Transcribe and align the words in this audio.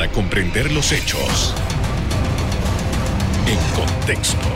para 0.00 0.12
comprender 0.12 0.72
los 0.72 0.92
hechos 0.92 1.54
en 3.46 3.58
contexto. 3.76 4.46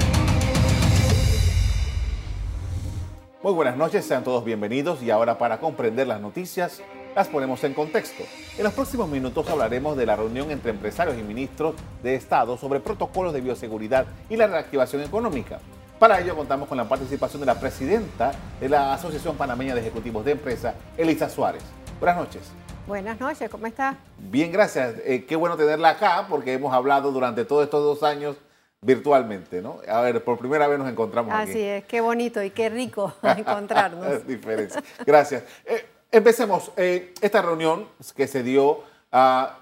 Muy 3.42 3.52
buenas 3.52 3.76
noches, 3.76 4.06
sean 4.06 4.24
todos 4.24 4.42
bienvenidos 4.42 5.02
y 5.02 5.10
ahora 5.10 5.36
para 5.36 5.60
comprender 5.60 6.06
las 6.06 6.22
noticias 6.22 6.80
las 7.14 7.28
ponemos 7.28 7.62
en 7.62 7.74
contexto. 7.74 8.24
En 8.56 8.64
los 8.64 8.72
próximos 8.72 9.06
minutos 9.10 9.46
hablaremos 9.50 9.98
de 9.98 10.06
la 10.06 10.16
reunión 10.16 10.50
entre 10.50 10.70
empresarios 10.70 11.18
y 11.18 11.22
ministros 11.22 11.74
de 12.02 12.14
Estado 12.14 12.56
sobre 12.56 12.80
protocolos 12.80 13.34
de 13.34 13.42
bioseguridad 13.42 14.06
y 14.30 14.36
la 14.36 14.46
reactivación 14.46 15.02
económica. 15.02 15.58
Para 15.98 16.20
ello 16.20 16.34
contamos 16.36 16.70
con 16.70 16.78
la 16.78 16.88
participación 16.88 17.40
de 17.40 17.46
la 17.46 17.60
presidenta 17.60 18.32
de 18.60 18.70
la 18.70 18.94
Asociación 18.94 19.36
Panameña 19.36 19.74
de 19.74 19.82
Ejecutivos 19.82 20.24
de 20.24 20.32
Empresa, 20.32 20.72
Elisa 20.96 21.28
Suárez. 21.28 21.62
Buenas 22.00 22.16
noches. 22.16 22.63
Buenas 22.86 23.18
noches, 23.18 23.48
¿cómo 23.50 23.66
está? 23.66 23.96
Bien, 24.18 24.52
gracias. 24.52 24.96
Eh, 25.04 25.24
qué 25.26 25.36
bueno 25.36 25.56
tenerla 25.56 25.90
acá 25.90 26.26
porque 26.28 26.52
hemos 26.52 26.72
hablado 26.74 27.10
durante 27.12 27.44
todos 27.44 27.64
estos 27.64 27.82
dos 27.82 28.02
años 28.02 28.36
virtualmente, 28.82 29.62
¿no? 29.62 29.78
A 29.88 30.02
ver, 30.02 30.22
por 30.22 30.38
primera 30.38 30.66
vez 30.68 30.78
nos 30.78 30.90
encontramos 30.90 31.32
Así 31.32 31.52
aquí. 31.52 31.62
es, 31.62 31.84
qué 31.84 32.00
bonito 32.02 32.42
y 32.42 32.50
qué 32.50 32.68
rico 32.68 33.14
encontrarnos. 33.22 34.26
Diferencia. 34.26 34.82
Gracias. 35.06 35.44
Eh, 35.64 35.86
empecemos. 36.12 36.72
Eh, 36.76 37.14
esta 37.22 37.40
reunión 37.40 37.88
que 38.14 38.26
se 38.26 38.42
dio 38.42 38.82
ah, 39.10 39.60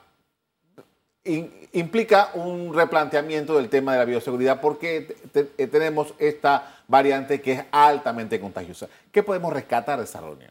in- 1.22 1.68
implica 1.74 2.30
un 2.34 2.74
replanteamiento 2.74 3.54
del 3.56 3.68
tema 3.68 3.92
de 3.92 3.98
la 3.98 4.04
bioseguridad 4.04 4.60
porque 4.60 5.16
te- 5.32 5.44
te- 5.44 5.66
tenemos 5.68 6.12
esta 6.18 6.74
variante 6.88 7.40
que 7.40 7.52
es 7.52 7.64
altamente 7.70 8.40
contagiosa. 8.40 8.88
¿Qué 9.12 9.22
podemos 9.22 9.52
rescatar 9.52 9.98
de 10.00 10.04
esa 10.06 10.20
reunión? 10.20 10.50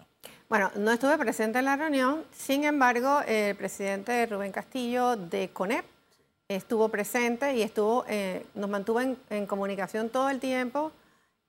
Bueno, 0.51 0.69
no 0.75 0.91
estuve 0.91 1.17
presente 1.17 1.59
en 1.59 1.63
la 1.63 1.77
reunión, 1.77 2.25
sin 2.33 2.65
embargo, 2.65 3.21
el 3.25 3.55
presidente 3.55 4.25
Rubén 4.25 4.51
Castillo 4.51 5.15
de 5.15 5.47
CONEP 5.47 5.85
estuvo 6.49 6.89
presente 6.89 7.55
y 7.55 7.61
estuvo, 7.61 8.03
eh, 8.09 8.45
nos 8.53 8.69
mantuvo 8.69 8.99
en, 8.99 9.45
comunicación 9.45 10.09
todo 10.09 10.29
el 10.29 10.41
tiempo 10.41 10.91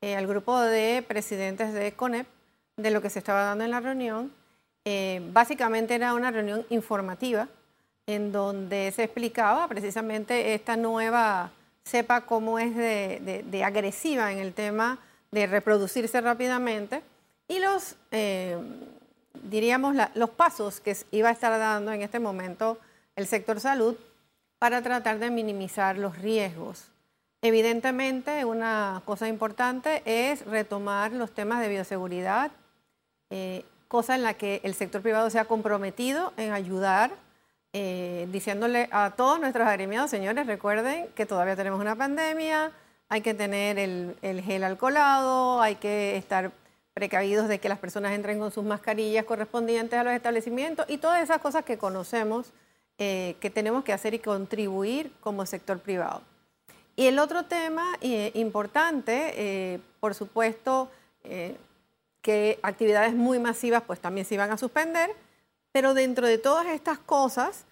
eh, 0.02 0.14
al 0.14 0.28
grupo 0.28 0.60
de 0.60 1.04
presidentes 1.08 1.74
de 1.74 1.90
CONEP 1.94 2.28
de 2.76 2.90
lo 2.92 3.02
que 3.02 3.10
se 3.10 3.18
estaba 3.18 3.42
dando 3.42 3.64
en 3.64 3.72
la 3.72 3.80
reunión. 3.80 4.32
Eh, 4.84 5.20
básicamente 5.32 5.96
era 5.96 6.14
una 6.14 6.30
reunión 6.30 6.64
informativa 6.70 7.48
en 8.06 8.30
donde 8.30 8.92
se 8.92 9.02
explicaba 9.02 9.66
precisamente 9.66 10.54
esta 10.54 10.76
nueva 10.76 11.50
cepa 11.82 12.20
cómo 12.20 12.60
es 12.60 12.76
de 12.76 13.64
agresiva 13.64 14.30
en 14.30 14.38
el 14.38 14.54
tema 14.54 15.00
de 15.32 15.48
reproducirse 15.48 16.20
rápidamente 16.20 17.02
y 17.48 17.58
los, 17.58 17.96
eh, 18.10 18.58
diríamos, 19.42 19.94
la- 19.94 20.10
los 20.14 20.30
pasos 20.30 20.80
que 20.80 20.96
iba 21.10 21.28
a 21.28 21.32
estar 21.32 21.56
dando 21.58 21.92
en 21.92 22.02
este 22.02 22.18
momento 22.18 22.78
el 23.16 23.26
sector 23.26 23.60
salud 23.60 23.96
para 24.58 24.82
tratar 24.82 25.18
de 25.18 25.30
minimizar 25.30 25.98
los 25.98 26.18
riesgos. 26.18 26.84
Evidentemente, 27.42 28.44
una 28.44 29.02
cosa 29.04 29.26
importante 29.26 30.02
es 30.04 30.46
retomar 30.46 31.12
los 31.12 31.32
temas 31.32 31.60
de 31.60 31.68
bioseguridad, 31.68 32.52
eh, 33.30 33.64
cosa 33.88 34.14
en 34.14 34.22
la 34.22 34.34
que 34.34 34.60
el 34.62 34.74
sector 34.74 35.02
privado 35.02 35.28
se 35.28 35.38
ha 35.40 35.44
comprometido 35.46 36.32
en 36.36 36.52
ayudar, 36.52 37.10
eh, 37.72 38.28
diciéndole 38.30 38.88
a 38.92 39.10
todos 39.16 39.40
nuestros 39.40 39.66
agremiados, 39.66 40.10
señores, 40.10 40.46
recuerden 40.46 41.08
que 41.16 41.26
todavía 41.26 41.56
tenemos 41.56 41.80
una 41.80 41.96
pandemia, 41.96 42.70
hay 43.08 43.20
que 43.22 43.34
tener 43.34 43.78
el, 43.78 44.16
el 44.22 44.40
gel 44.42 44.62
alcoholado, 44.62 45.60
hay 45.60 45.74
que 45.74 46.16
estar 46.16 46.52
precavidos 46.94 47.48
de 47.48 47.58
que 47.58 47.68
las 47.68 47.78
personas 47.78 48.12
entren 48.12 48.38
con 48.38 48.52
sus 48.52 48.64
mascarillas 48.64 49.24
correspondientes 49.24 49.98
a 49.98 50.04
los 50.04 50.12
establecimientos 50.12 50.86
y 50.88 50.98
todas 50.98 51.22
esas 51.22 51.38
cosas 51.38 51.64
que 51.64 51.78
conocemos 51.78 52.52
eh, 52.98 53.36
que 53.40 53.50
tenemos 53.50 53.82
que 53.84 53.92
hacer 53.92 54.14
y 54.14 54.18
contribuir 54.18 55.12
como 55.20 55.46
sector 55.46 55.80
privado. 55.80 56.22
Y 56.94 57.06
el 57.06 57.18
otro 57.18 57.46
tema 57.46 57.84
eh, 58.02 58.30
importante, 58.34 59.32
eh, 59.36 59.80
por 59.98 60.14
supuesto, 60.14 60.90
que 62.20 62.58
actividades 62.62 63.14
muy 63.14 63.38
masivas 63.38 63.82
pues 63.86 64.00
también 64.00 64.26
se 64.26 64.34
iban 64.34 64.50
a 64.50 64.58
suspender, 64.58 65.10
pero 65.70 65.94
dentro 65.94 66.26
de 66.26 66.36
todas 66.36 66.66
estas 66.66 66.98
cosas, 66.98 67.64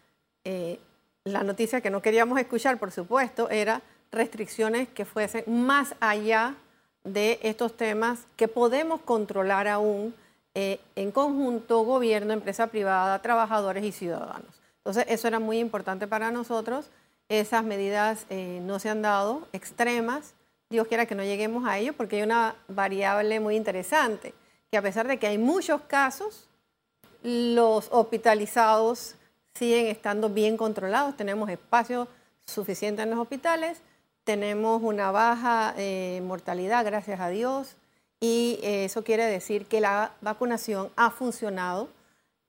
la 1.24 1.42
noticia 1.42 1.80
que 1.80 1.90
no 1.90 2.00
queríamos 2.00 2.38
escuchar, 2.38 2.78
por 2.78 2.92
supuesto, 2.92 3.50
era 3.50 3.82
restricciones 4.12 4.88
que 4.88 5.04
fuesen 5.04 5.42
más 5.48 5.96
allá 5.98 6.54
de 6.54 6.69
estos 7.04 7.76
temas 7.76 8.26
que 8.36 8.48
podemos 8.48 9.00
controlar 9.00 9.68
aún 9.68 10.14
eh, 10.54 10.80
en 10.96 11.12
conjunto, 11.12 11.82
gobierno, 11.82 12.32
empresa 12.32 12.66
privada, 12.66 13.20
trabajadores 13.20 13.84
y 13.84 13.92
ciudadanos. 13.92 14.60
Entonces, 14.78 15.04
eso 15.08 15.28
era 15.28 15.38
muy 15.38 15.58
importante 15.58 16.06
para 16.06 16.30
nosotros. 16.30 16.90
Esas 17.28 17.62
medidas 17.62 18.26
eh, 18.30 18.60
no 18.62 18.78
se 18.78 18.88
han 18.88 19.02
dado 19.02 19.46
extremas. 19.52 20.34
Dios 20.68 20.88
quiera 20.88 21.06
que 21.06 21.14
no 21.14 21.22
lleguemos 21.22 21.66
a 21.66 21.78
ello 21.78 21.92
porque 21.92 22.16
hay 22.16 22.22
una 22.22 22.56
variable 22.68 23.40
muy 23.40 23.56
interesante, 23.56 24.34
que 24.70 24.76
a 24.76 24.82
pesar 24.82 25.06
de 25.06 25.18
que 25.18 25.26
hay 25.26 25.38
muchos 25.38 25.80
casos, 25.82 26.48
los 27.22 27.88
hospitalizados 27.90 29.14
siguen 29.54 29.86
estando 29.86 30.28
bien 30.28 30.56
controlados. 30.56 31.16
Tenemos 31.16 31.48
espacio 31.50 32.08
suficiente 32.46 33.02
en 33.02 33.10
los 33.10 33.18
hospitales, 33.18 33.82
tenemos 34.30 34.80
una 34.80 35.10
baja 35.10 35.74
eh, 35.76 36.22
mortalidad, 36.24 36.84
gracias 36.84 37.18
a 37.18 37.30
Dios, 37.30 37.74
y 38.20 38.60
eh, 38.62 38.84
eso 38.84 39.02
quiere 39.02 39.26
decir 39.26 39.66
que 39.66 39.80
la 39.80 40.12
vacunación 40.20 40.88
ha 40.94 41.10
funcionado, 41.10 41.88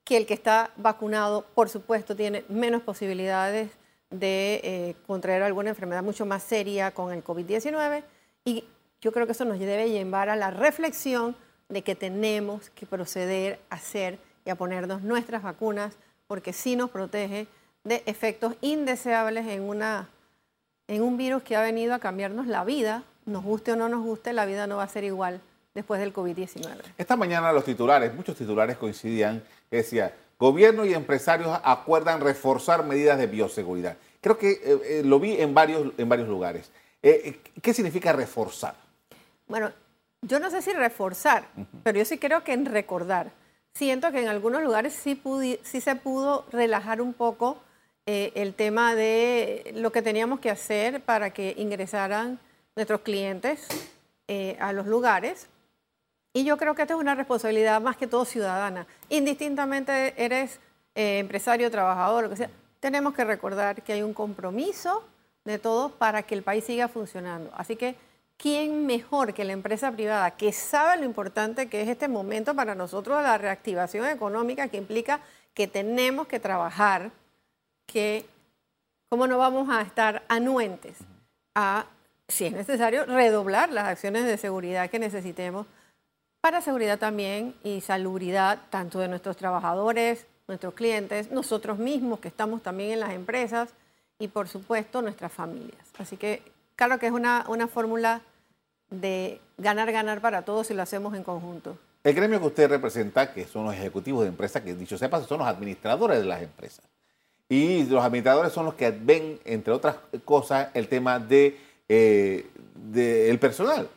que 0.04 0.16
el 0.16 0.24
que 0.24 0.34
está 0.34 0.70
vacunado, 0.76 1.44
por 1.56 1.68
supuesto, 1.68 2.14
tiene 2.14 2.44
menos 2.48 2.82
posibilidades 2.82 3.72
de 4.10 4.60
eh, 4.62 4.94
contraer 5.08 5.42
alguna 5.42 5.70
enfermedad 5.70 6.04
mucho 6.04 6.24
más 6.24 6.44
seria 6.44 6.92
con 6.92 7.12
el 7.12 7.24
COVID-19 7.24 8.04
y 8.44 8.62
yo 9.00 9.10
creo 9.10 9.26
que 9.26 9.32
eso 9.32 9.44
nos 9.44 9.58
debe 9.58 9.90
llevar 9.90 10.28
a 10.28 10.36
la 10.36 10.52
reflexión 10.52 11.34
de 11.68 11.82
que 11.82 11.96
tenemos 11.96 12.70
que 12.70 12.86
proceder 12.86 13.58
a 13.70 13.74
hacer 13.74 14.20
y 14.44 14.50
a 14.50 14.54
ponernos 14.54 15.02
nuestras 15.02 15.42
vacunas 15.42 15.96
porque 16.28 16.52
sí 16.52 16.76
nos 16.76 16.90
protege 16.90 17.48
de 17.82 18.04
efectos 18.06 18.54
indeseables 18.60 19.48
en, 19.48 19.62
una, 19.62 20.08
en 20.88 21.02
un 21.02 21.16
virus 21.16 21.42
que 21.42 21.56
ha 21.56 21.62
venido 21.62 21.94
a 21.94 21.98
cambiarnos 21.98 22.46
la 22.46 22.64
vida, 22.64 23.04
nos 23.26 23.42
guste 23.44 23.72
o 23.72 23.76
no 23.76 23.88
nos 23.88 24.02
guste, 24.04 24.32
la 24.32 24.46
vida 24.46 24.66
no 24.66 24.76
va 24.76 24.84
a 24.84 24.88
ser 24.88 25.04
igual 25.04 25.40
después 25.74 26.00
del 26.00 26.12
COVID-19. 26.12 26.76
Esta 26.98 27.16
mañana 27.16 27.52
los 27.52 27.64
titulares, 27.64 28.14
muchos 28.14 28.36
titulares 28.36 28.76
coincidían, 28.76 29.42
decía, 29.70 30.14
gobierno 30.38 30.84
y 30.84 30.92
empresarios 30.92 31.58
acuerdan 31.64 32.20
reforzar 32.20 32.84
medidas 32.84 33.18
de 33.18 33.26
bioseguridad. 33.26 33.96
Creo 34.20 34.38
que 34.38 34.52
eh, 34.52 34.80
eh, 34.84 35.02
lo 35.04 35.18
vi 35.18 35.40
en 35.40 35.54
varios, 35.54 35.92
en 35.98 36.08
varios 36.08 36.28
lugares. 36.28 36.70
Eh, 37.02 37.22
eh, 37.24 37.60
¿Qué 37.60 37.74
significa 37.74 38.12
reforzar? 38.12 38.76
Bueno, 39.48 39.72
yo 40.22 40.38
no 40.38 40.50
sé 40.50 40.62
si 40.62 40.72
reforzar, 40.72 41.48
pero 41.82 41.98
yo 41.98 42.04
sí 42.04 42.18
creo 42.18 42.44
que 42.44 42.52
en 42.52 42.64
recordar. 42.64 43.32
Siento 43.74 44.12
que 44.12 44.22
en 44.22 44.28
algunos 44.28 44.62
lugares 44.62 44.92
sí, 44.92 45.20
sí 45.62 45.80
se 45.80 45.96
pudo 45.96 46.46
relajar 46.52 47.00
un 47.00 47.12
poco 47.12 47.58
eh, 48.06 48.32
el 48.34 48.54
tema 48.54 48.94
de 48.94 49.72
lo 49.76 49.92
que 49.92 50.02
teníamos 50.02 50.40
que 50.40 50.50
hacer 50.50 51.02
para 51.02 51.30
que 51.30 51.54
ingresaran 51.56 52.40
nuestros 52.74 53.02
clientes 53.02 53.68
eh, 54.28 54.56
a 54.60 54.72
los 54.72 54.86
lugares. 54.86 55.48
Y 56.32 56.44
yo 56.44 56.56
creo 56.56 56.74
que 56.74 56.82
esta 56.82 56.94
es 56.94 57.00
una 57.00 57.14
responsabilidad 57.14 57.80
más 57.80 57.96
que 57.96 58.06
todo 58.06 58.24
ciudadana. 58.24 58.86
Indistintamente 59.08 60.14
eres 60.16 60.58
eh, 60.94 61.18
empresario, 61.18 61.70
trabajador, 61.70 62.24
lo 62.24 62.30
que 62.30 62.36
sea, 62.36 62.50
tenemos 62.80 63.14
que 63.14 63.24
recordar 63.24 63.82
que 63.82 63.92
hay 63.92 64.02
un 64.02 64.14
compromiso 64.14 65.04
de 65.44 65.58
todos 65.58 65.92
para 65.92 66.22
que 66.24 66.34
el 66.34 66.42
país 66.42 66.64
siga 66.64 66.88
funcionando. 66.88 67.52
Así 67.54 67.76
que, 67.76 67.94
¿quién 68.36 68.86
mejor 68.86 69.34
que 69.34 69.44
la 69.44 69.52
empresa 69.52 69.92
privada 69.92 70.32
que 70.32 70.52
sabe 70.52 70.98
lo 70.98 71.04
importante 71.04 71.68
que 71.68 71.82
es 71.82 71.88
este 71.88 72.08
momento 72.08 72.54
para 72.56 72.74
nosotros 72.74 73.18
de 73.18 73.24
la 73.24 73.38
reactivación 73.38 74.06
económica 74.06 74.68
que 74.68 74.78
implica 74.78 75.20
que 75.54 75.68
tenemos 75.68 76.26
que 76.26 76.40
trabajar, 76.40 77.12
que 77.86 78.26
cómo 79.08 79.26
no 79.26 79.38
vamos 79.38 79.68
a 79.68 79.82
estar 79.82 80.22
anuentes 80.28 80.96
a, 81.54 81.86
si 82.28 82.46
es 82.46 82.52
necesario, 82.52 83.04
redoblar 83.04 83.70
las 83.70 83.86
acciones 83.86 84.24
de 84.24 84.38
seguridad 84.38 84.88
que 84.90 84.98
necesitemos 84.98 85.66
para 86.40 86.60
seguridad 86.60 86.98
también 86.98 87.54
y 87.62 87.80
salubridad 87.82 88.58
tanto 88.70 88.98
de 88.98 89.08
nuestros 89.08 89.36
trabajadores, 89.36 90.26
nuestros 90.48 90.74
clientes, 90.74 91.30
nosotros 91.30 91.78
mismos 91.78 92.20
que 92.20 92.28
estamos 92.28 92.62
también 92.62 92.92
en 92.92 93.00
las 93.00 93.12
empresas 93.12 93.70
y 94.18 94.28
por 94.28 94.48
supuesto 94.48 95.02
nuestras 95.02 95.32
familias. 95.32 95.86
Así 95.98 96.16
que 96.16 96.42
claro 96.74 96.98
que 96.98 97.06
es 97.06 97.12
una, 97.12 97.44
una 97.48 97.68
fórmula 97.68 98.22
de 98.90 99.40
ganar, 99.56 99.90
ganar 99.92 100.20
para 100.20 100.42
todos 100.42 100.66
si 100.66 100.74
lo 100.74 100.82
hacemos 100.82 101.14
en 101.14 101.22
conjunto. 101.22 101.78
El 102.04 102.14
gremio 102.14 102.40
que 102.40 102.46
usted 102.46 102.68
representa, 102.68 103.32
que 103.32 103.44
son 103.46 103.64
los 103.64 103.74
ejecutivos 103.74 104.22
de 104.22 104.28
empresas, 104.28 104.62
que 104.62 104.74
dicho 104.74 104.98
sea, 104.98 105.08
son 105.22 105.38
los 105.38 105.46
administradores 105.46 106.18
de 106.18 106.24
las 106.24 106.42
empresas. 106.42 106.84
Y 107.52 107.84
los 107.84 108.02
administradores 108.02 108.50
son 108.50 108.64
los 108.64 108.72
que 108.76 108.90
ven, 108.90 109.38
entre 109.44 109.74
otras 109.74 109.96
cosas, 110.24 110.68
el 110.72 110.88
tema 110.88 111.18
de, 111.18 111.58
eh, 111.86 112.46
personal. 113.38 113.90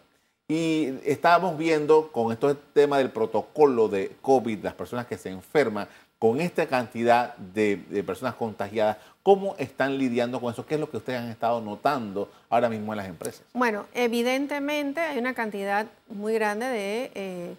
Y 0.46 0.90
estábamos 1.06 1.58
viendo 1.58 2.12
con 2.12 2.34
este 2.34 2.54
tema 2.74 2.98
del 2.98 3.12
protocolo 3.12 3.88
de 3.88 4.12
COVID, 4.22 4.62
las 4.62 4.74
personas 4.74 5.06
que 5.06 5.18
se 5.18 5.30
enferman, 5.30 5.88
con 6.20 6.42
esta 6.42 6.66
cantidad 6.68 7.34
de, 7.38 7.78
personas 8.06 8.36
contagiadas, 8.36 8.98
¿cómo 9.24 9.56
están 9.58 9.98
lidiando 9.98 10.42
con 10.42 10.52
eso? 10.52 10.66
¿Qué 10.66 10.74
es 10.74 10.82
lo 10.82 10.90
que 10.90 10.98
ustedes 10.98 11.22
han 11.22 11.30
estado 11.30 11.62
notando 11.62 12.30
ahora 12.50 12.68
mismo 12.68 12.92
en 12.92 12.98
las 12.98 13.08
empresas? 13.08 13.44
Bueno, 13.54 13.86
evidentemente 13.94 15.00
hay 15.00 15.18
una 15.18 15.34
cantidad 15.34 15.88
muy 16.10 16.34
grande 16.34 16.66
de, 16.66 17.12
eh, 17.16 17.56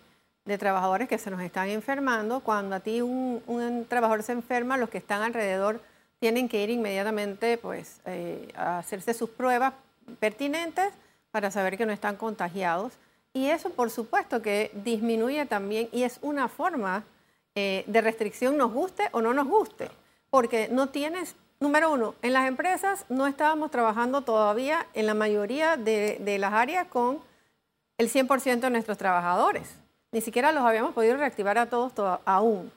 trabajadores 0.59 1.09
que 1.09 1.19
se 1.19 1.31
nos 1.31 1.41
están 1.43 1.69
enfermando. 1.69 2.41
Cuando 2.41 2.77
a 2.77 2.81
ti 2.81 3.01
un, 3.03 3.87
trabajador 3.89 4.23
se 4.23 4.33
enferma, 4.33 4.77
los 4.77 4.89
que 4.89 4.99
están 4.99 5.23
alrededor 5.23 5.81
tienen 6.21 6.49
que 6.49 6.63
ir 6.63 6.71
inmediatamente 6.71 7.59
pues, 7.59 8.01
eh, 8.07 8.49
a 8.57 8.79
hacerse 8.79 9.13
sus 9.13 9.31
pruebas 9.31 9.75
pertinentes 10.21 10.93
para 11.31 11.51
saber 11.51 11.77
que 11.77 11.85
no 11.85 11.93
están 11.93 12.17
contagiados. 12.17 12.93
Y 13.33 13.51
eso, 13.51 13.71
por 13.71 13.91
supuesto, 13.91 14.41
que 14.41 14.71
disminuye 14.73 15.45
también 15.45 15.89
y 15.93 16.05
es 16.05 16.19
una 16.23 16.49
forma 16.49 17.05
eh, 17.55 17.85
de 17.87 18.01
restricción, 18.01 18.57
nos 18.57 18.73
guste 18.73 19.09
o 19.13 19.21
no 19.21 19.35
nos 19.35 19.47
guste. 19.47 19.91
Porque 20.31 20.69
no 20.71 20.89
tienes, 20.89 21.37
número 21.61 21.93
uno, 21.93 22.15
en 22.23 22.33
las 22.33 22.49
empresas 22.49 23.05
no 23.09 23.27
estábamos 23.27 23.71
trabajando 23.71 24.23
todavía 24.23 24.87
en 24.95 25.07
la 25.07 25.15
mayoría 25.15 25.77
de, 25.77 26.37
las 26.39 26.53
áreas 26.53 26.87
con 26.89 27.21
el 27.99 28.11
100% 28.11 28.61
de 28.61 28.71
nuestros 28.71 28.99
trabajadores. 28.99 29.77
Ni 30.13 30.21
siquiera 30.21 30.53
los 30.53 30.65
habíamos 30.65 30.95
podido 30.95 31.17
reactivar 31.17 31.59
a 31.59 31.67
todos 31.67 31.93
aún. 32.25 32.71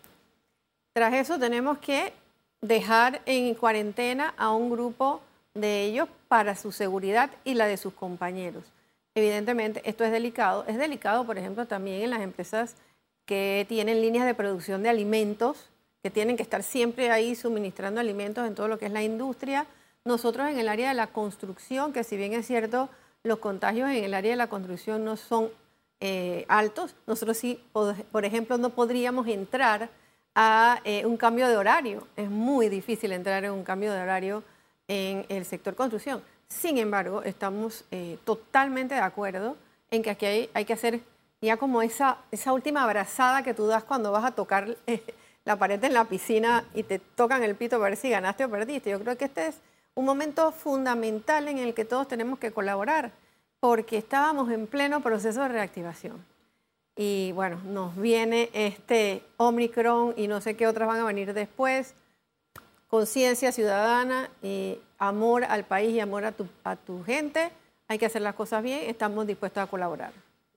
Tras 0.94 1.14
eso 1.14 1.40
tenemos 1.40 1.78
que 1.78 2.14
dejar 2.62 3.22
en 3.26 3.54
cuarentena 3.56 4.34
a 4.38 4.52
un 4.52 4.70
grupo 4.70 5.22
de 5.54 5.84
ellos 5.84 6.10
para 6.28 6.56
su 6.56 6.72
seguridad 6.72 7.30
y 7.44 7.54
la 7.54 7.68
de 7.68 7.78
sus 7.78 7.94
compañeros. 7.94 8.64
Evidentemente, 9.16 9.82
esto 9.86 10.04
es 10.04 10.12
delicado. 10.12 10.66
Es 10.68 10.78
delicado, 10.78 11.26
por 11.26 11.38
ejemplo, 11.38 11.66
también 11.66 12.04
en 12.04 12.10
las 12.10 12.22
empresas 12.22 12.76
que 13.26 13.66
tienen 13.68 14.02
líneas 14.02 14.26
de 14.26 14.34
producción 14.34 14.84
de 14.84 14.90
alimentos, 14.90 15.70
que 16.02 16.10
tienen 16.10 16.38
que 16.38 16.44
estar 16.44 16.64
siempre 16.64 17.12
ahí 17.12 17.36
suministrando 17.36 18.00
alimentos 18.00 18.48
en 18.48 18.56
todo 18.56 18.68
lo 18.68 18.80
que 18.80 18.86
es 18.86 18.92
la 18.92 19.04
industria. 19.04 19.66
Nosotros 20.06 20.50
en 20.50 20.60
el 20.60 20.70
área 20.70 20.90
de 20.90 20.96
la 20.96 21.08
construcción, 21.08 21.94
que 21.94 22.04
si 22.04 22.18
bien 22.18 22.34
es 22.34 22.48
cierto, 22.48 22.90
los 23.24 23.40
contagios 23.40 23.90
en 23.90 24.04
el 24.04 24.14
área 24.14 24.32
de 24.32 24.38
la 24.38 24.48
construcción 24.48 25.04
no 25.04 25.18
son 25.18 25.50
eh, 26.02 26.46
altos, 26.48 26.96
nosotros 27.08 27.38
sí, 27.38 27.62
por 27.74 28.26
ejemplo, 28.26 28.58
no 28.58 28.70
podríamos 28.70 29.28
entrar 29.28 29.90
a 30.36 30.80
eh, 30.84 31.06
un 31.06 31.18
cambio 31.18 31.48
de 31.48 31.58
horario. 31.58 32.08
Es 32.16 32.30
muy 32.30 32.70
difícil 32.70 33.12
entrar 33.12 33.44
en 33.44 33.52
un 33.52 33.64
cambio 33.64 33.92
de 33.92 34.02
horario 34.02 34.44
en 34.88 35.26
el 35.30 35.46
sector 35.46 35.76
construcción. 35.76 36.22
Sin 36.48 36.78
embargo, 36.78 37.22
estamos 37.24 37.86
eh, 37.92 38.18
totalmente 38.26 38.96
de 38.96 39.02
acuerdo 39.02 39.56
en 39.92 40.02
que 40.02 40.10
aquí 40.10 40.50
hay, 40.54 40.66
que 40.66 40.74
hacer 40.74 41.02
ya 41.42 41.58
como 41.58 41.82
esa, 41.82 42.18
esa 42.32 42.54
última 42.54 42.84
abrazada 42.84 43.44
que 43.44 43.54
tú 43.54 43.68
das 43.68 43.84
cuando 43.84 44.12
vas 44.12 44.26
a 44.26 44.32
tocar 44.32 44.78
eh, 44.88 45.04
la 45.46 45.58
pared 45.58 45.84
en 45.84 45.94
la 45.94 46.06
piscina 46.06 46.66
y 46.74 46.84
te 46.84 47.00
tocan 47.00 47.44
el 47.44 47.56
pito 47.56 47.78
para 47.78 47.90
ver 47.90 47.98
si 47.98 48.10
ganaste 48.10 48.46
o 48.46 48.50
perdiste. 48.50 48.90
Yo 48.90 49.00
creo 49.00 49.18
que 49.18 49.26
este 49.26 49.48
es 49.48 49.56
un 49.94 50.06
momento 50.06 50.52
fundamental 50.52 51.48
en 51.48 51.60
el 51.60 51.74
que 51.74 51.86
todos 51.86 52.08
tenemos 52.08 52.40
que 52.40 52.52
colaborar, 52.52 53.12
porque 53.60 53.98
estábamos 53.98 54.52
en 54.52 54.68
pleno 54.68 55.02
proceso 55.02 55.42
de 55.42 55.50
reactivación. 55.50 56.24
Y 56.96 57.32
bueno, 57.32 57.62
nos 57.66 57.96
viene 57.96 58.50
este 58.54 59.24
Omicron 59.38 60.14
y 60.18 60.28
no 60.28 60.42
sé 60.42 60.56
qué 60.56 60.68
otras 60.68 60.88
van 60.88 61.00
a 61.00 61.06
venir 61.06 61.34
después. 61.34 61.94
Conciencia 62.88 63.52
ciudadana 63.52 64.30
y 64.42 64.78
amor 64.98 65.46
al 65.46 65.64
país 65.64 65.92
y 65.92 66.00
amor 66.00 66.26
a 66.26 66.32
tu, 66.32 66.48
a 66.64 66.76
tu 66.76 67.04
gente. 67.04 67.52
Hay 67.88 67.98
que 67.98 68.06
hacer 68.06 68.22
las 68.22 68.36
cosas 68.36 68.62
bien, 68.64 68.82
estamos 68.88 69.26
dispuestos 69.26 69.64
a 69.64 69.68
colaborar. 69.68 70.12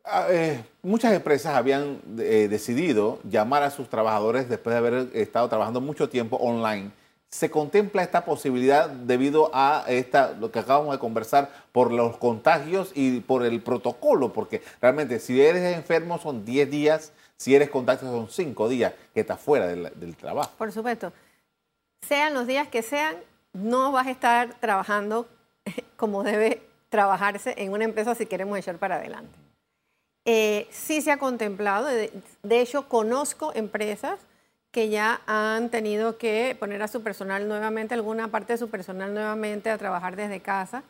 Ah, 0.05 0.27
eh, 0.31 0.65
muchas 0.83 1.13
empresas 1.13 1.55
habían 1.55 2.01
eh, 2.19 2.49
decidido 2.51 3.21
llamar 3.23 3.63
a 3.63 3.71
sus 3.71 3.89
trabajadores 3.89 4.49
después 4.49 4.75
de 4.75 4.79
haber 4.79 5.09
estado 5.15 5.49
trabajando 5.49 5.81
mucho 5.81 6.09
tiempo 6.09 6.37
online. 6.37 6.91
¿Se 7.33 7.51
contempla 7.51 8.03
esta 8.03 8.27
posibilidad 8.27 8.91
debido 8.91 9.51
a 9.55 9.87
esta, 9.89 10.33
lo 10.33 10.53
que 10.53 10.59
acabamos 10.59 10.93
de 10.93 10.99
conversar 10.99 11.51
por 11.73 11.91
los 11.91 12.19
contagios 12.19 12.93
y 12.95 13.21
por 13.21 13.43
el 13.47 13.63
protocolo? 13.63 14.35
Porque 14.35 14.63
realmente 14.83 15.19
si 15.19 15.41
eres 15.41 15.75
enfermo 15.75 16.19
son 16.19 16.45
10 16.45 16.71
días, 16.71 17.13
si 17.39 17.55
eres 17.55 17.71
contagio 17.71 18.07
son 18.11 18.29
5 18.29 18.69
días 18.69 18.93
que 19.15 19.21
estás 19.21 19.41
fuera 19.41 19.67
del, 19.67 20.15
trabajo. 20.15 20.51
Por 20.59 20.73
supuesto. 20.73 21.11
Sean 22.07 22.35
los 22.35 22.47
días 22.47 22.69
que 22.69 22.83
sean, 22.83 23.17
no 23.55 23.93
vas 23.93 24.09
a 24.09 24.11
estar 24.11 24.53
trabajando 24.61 25.27
como 25.97 26.25
debe 26.25 26.61
trabajarse 26.91 27.55
en 27.57 27.73
una 27.73 27.85
empresa 27.85 28.15
si 28.15 28.27
queremos 28.27 28.59
echar 28.59 28.77
para 28.77 28.97
adelante. 28.97 29.39
Eh, 30.27 30.69
sí 30.71 31.01
se 31.01 31.11
ha 31.11 31.17
contemplado, 31.17 31.87
de, 31.87 32.13
hecho 32.61 32.91
conozco 32.91 33.53
empresas 33.55 34.21
que 34.73 34.89
ya 34.89 35.21
han 35.27 35.71
tenido 35.71 36.19
que 36.19 36.57
poner 36.59 36.83
a 36.83 36.89
su 36.89 37.03
personal 37.03 37.47
nuevamente, 37.47 37.95
alguna 37.95 38.29
parte 38.29 38.55
de 38.55 38.59
su 38.59 38.69
personal 38.69 39.15
nuevamente 39.15 39.71
a 39.71 39.79
trabajar 39.79 40.17
desde 40.17 40.41
casa, 40.41 40.83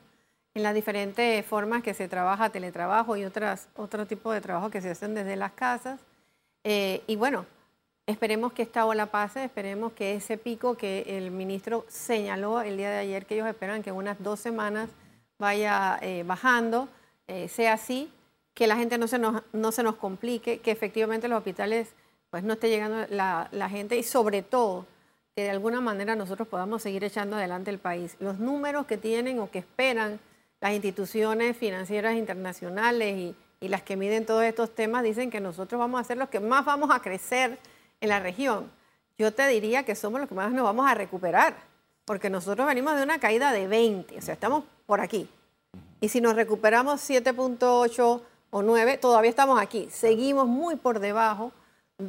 en 0.55 0.62
las 0.62 0.75
diferentes 0.75 1.44
formas 1.44 1.82
que 1.82 1.93
se 1.93 2.08
trabaja, 2.08 2.50
teletrabajo 2.50 3.17
y 3.17 3.25
otras, 3.25 3.69
otro 3.76 4.06
tipo 4.06 4.32
de 4.32 4.40
trabajo 4.40 4.70
que 4.70 4.81
se 4.81 4.90
hacen 4.90 5.14
desde 5.14 5.37
las 5.37 5.52
casas. 5.52 6.00
Eh, 6.64 7.02
y 7.06 7.17
bueno, 7.17 7.44
Esperemos 8.05 8.52
que 8.52 8.62
esta 8.62 8.84
ola 8.84 9.06
pase, 9.06 9.44
esperemos 9.44 9.93
que 9.93 10.17
ese 10.17 10.37
pico 10.37 10.76
que 10.76 11.05
el 11.06 11.31
ministro 11.31 11.84
señaló 11.88 12.61
el 12.61 12.76
día 12.76 12.90
de 12.90 12.99
ayer, 12.99 13.26
que 13.26 13.34
ellos 13.34 13.46
esperan 13.46 13.84
que 13.84 13.93
unas 13.93 14.20
dos 14.20 14.40
semanas 14.40 14.90
vaya 15.38 15.99
eh, 16.02 16.25
bajando, 16.26 16.88
eh, 17.29 17.46
sea 17.46 17.75
así, 17.75 18.12
que 18.55 18.67
la 18.67 18.76
gente 18.76 18.99
no 18.99 19.06
se, 19.06 19.20
nos, 19.20 19.44
no 19.52 19.70
se 19.70 19.84
nos 19.84 19.94
complique, 19.94 20.58
que 20.58 20.73
efectivamente 20.73 21.29
los 21.29 21.38
hospitales 21.38 21.94
pues 22.32 22.44
no 22.44 22.55
esté 22.55 22.70
llegando 22.70 23.06
la, 23.11 23.69
gente 23.69 23.99
y 23.99 24.02
sobre 24.02 24.40
todo 24.40 24.87
que 25.37 25.43
de 25.43 25.50
alguna 25.50 25.82
manera 25.82 26.17
nosotros 26.17 26.49
podamos 26.49 26.81
seguir 26.81 27.05
echando 27.05 27.37
adelante 27.37 27.70
el 27.70 27.79
país. 27.79 28.17
Los 28.20 28.38
números 28.38 28.87
que 28.87 28.96
tienen 28.96 29.38
o 29.38 29.50
que 29.50 29.58
esperan 29.58 30.19
las 30.58 30.73
instituciones 30.73 31.55
financieras 31.58 32.14
internacionales 32.14 33.19
y, 33.19 33.37
y 33.61 33.69
las 33.69 33.82
que 33.82 33.96
miden 33.96 34.25
todos 34.25 34.44
estos 34.44 34.75
temas 34.75 35.02
dicen 35.02 35.31
que 35.31 35.40
nosotros 35.40 35.79
vamos 35.79 36.00
a 36.00 36.05
ser 36.05 36.17
los 36.17 36.31
que 36.31 36.40
más 36.40 36.64
vamos 36.64 36.88
a 36.90 37.02
crecer 37.02 37.58
en 38.00 38.08
la 38.08 38.19
región, 38.19 38.70
yo 39.19 39.34
te 39.34 39.46
diría 39.49 39.82
que 39.82 39.94
somos 39.94 40.19
los 40.19 40.26
que 40.26 40.34
más 40.34 40.52
nos 40.52 40.64
vamos 40.64 40.90
a 40.90 40.94
recuperar, 40.94 41.55
porque 42.06 42.31
nosotros 42.31 42.67
venimos 42.67 42.96
de 42.96 43.02
una 43.02 43.20
caída 43.20 43.52
de 43.52 43.69
20, 43.69 44.17
o 44.17 44.23
sea, 44.23 44.32
estamos 44.32 44.64
por 44.87 45.02
aquí. 45.02 45.29
Y 46.00 46.08
si 46.08 46.23
nos 46.23 46.34
recuperamos 46.34 47.06
7.8 47.11 48.23
o 48.49 48.62
9, 48.62 48.96
todavía 48.96 49.29
estamos 49.29 49.61
aquí. 49.61 49.88
Seguimos 49.90 50.46
muy 50.49 50.76
por 50.76 50.99
debajo 50.99 51.52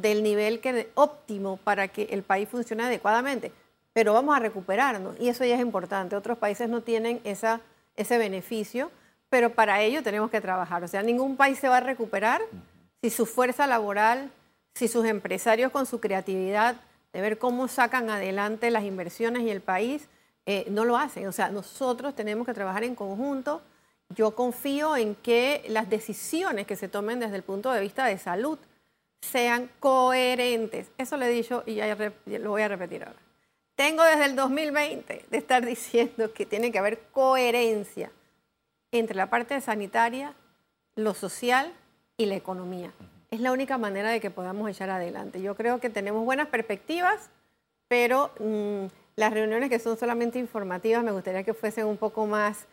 del 0.00 0.22
nivel 0.22 0.60
que, 0.60 0.90
óptimo 0.94 1.58
para 1.58 1.88
que 1.88 2.04
el 2.10 2.22
país 2.22 2.48
funcione 2.48 2.84
adecuadamente, 2.84 3.52
pero 3.92 4.12
vamos 4.12 4.36
a 4.36 4.40
recuperarnos 4.40 5.18
y 5.20 5.28
eso 5.28 5.44
ya 5.44 5.54
es 5.54 5.60
importante. 5.60 6.16
Otros 6.16 6.38
países 6.38 6.68
no 6.68 6.82
tienen 6.82 7.20
esa, 7.24 7.60
ese 7.96 8.18
beneficio, 8.18 8.90
pero 9.28 9.50
para 9.50 9.80
ello 9.82 10.02
tenemos 10.02 10.30
que 10.30 10.40
trabajar. 10.40 10.82
O 10.84 10.88
sea, 10.88 11.02
ningún 11.02 11.36
país 11.36 11.58
se 11.58 11.68
va 11.68 11.78
a 11.78 11.80
recuperar 11.80 12.42
si 13.02 13.10
su 13.10 13.26
fuerza 13.26 13.66
laboral 13.66 14.30
si 14.74 14.88
sus 14.88 15.06
empresarios 15.06 15.70
con 15.70 15.86
su 15.86 16.00
creatividad 16.00 16.76
de 17.12 17.20
ver 17.20 17.38
cómo 17.38 17.68
sacan 17.68 18.10
adelante 18.10 18.70
las 18.70 18.84
inversiones 18.84 19.42
y 19.44 19.50
el 19.50 19.60
país, 19.60 20.08
eh, 20.46 20.66
no 20.68 20.84
lo 20.84 20.96
hacen. 20.96 21.28
O 21.28 21.32
sea, 21.32 21.48
nosotros 21.48 22.14
tenemos 22.16 22.44
que 22.44 22.54
trabajar 22.54 22.82
en 22.82 22.96
conjunto. 22.96 23.62
Yo 24.10 24.34
confío 24.34 24.96
en 24.96 25.14
que 25.14 25.64
las 25.68 25.88
decisiones 25.88 26.66
que 26.66 26.76
se 26.76 26.88
tomen 26.88 27.20
desde 27.20 27.36
el 27.36 27.44
punto 27.44 27.70
de 27.70 27.80
vista 27.80 28.06
de 28.06 28.18
salud 28.18 28.58
sean 29.24 29.70
coherentes. 29.80 30.90
Eso 30.98 31.16
le 31.16 31.26
he 31.26 31.30
dicho 31.30 31.62
y 31.66 31.74
ya 31.74 31.96
lo 32.38 32.50
voy 32.50 32.62
a 32.62 32.68
repetir 32.68 33.04
ahora. 33.04 33.18
Tengo 33.74 34.04
desde 34.04 34.26
el 34.26 34.36
2020 34.36 35.24
de 35.30 35.36
estar 35.36 35.64
diciendo 35.66 36.32
que 36.32 36.46
tiene 36.46 36.70
que 36.70 36.78
haber 36.78 37.00
coherencia 37.12 38.10
entre 38.92 39.16
la 39.16 39.28
parte 39.28 39.60
sanitaria, 39.60 40.34
lo 40.94 41.14
social 41.14 41.72
y 42.16 42.26
la 42.26 42.36
economía 42.36 42.92
es 43.34 43.40
la 43.40 43.50
única 43.50 43.78
manera 43.78 44.10
de 44.10 44.20
que 44.20 44.30
podamos 44.30 44.70
echar 44.70 44.90
adelante. 44.90 45.42
Yo 45.42 45.56
creo 45.56 45.80
que 45.80 45.90
tenemos 45.90 46.24
buenas 46.24 46.48
perspectivas, 46.48 47.30
pero 47.88 48.30
mm, 48.38 48.86
las 49.16 49.32
reuniones 49.32 49.70
que 49.70 49.80
son 49.80 49.98
solamente 49.98 50.38
informativas 50.38 51.02
me 51.02 51.10
gustaría 51.10 51.42
que 51.42 51.52
fuesen 51.52 51.86
un 51.86 51.96
poco 51.96 52.26
más, 52.26 52.66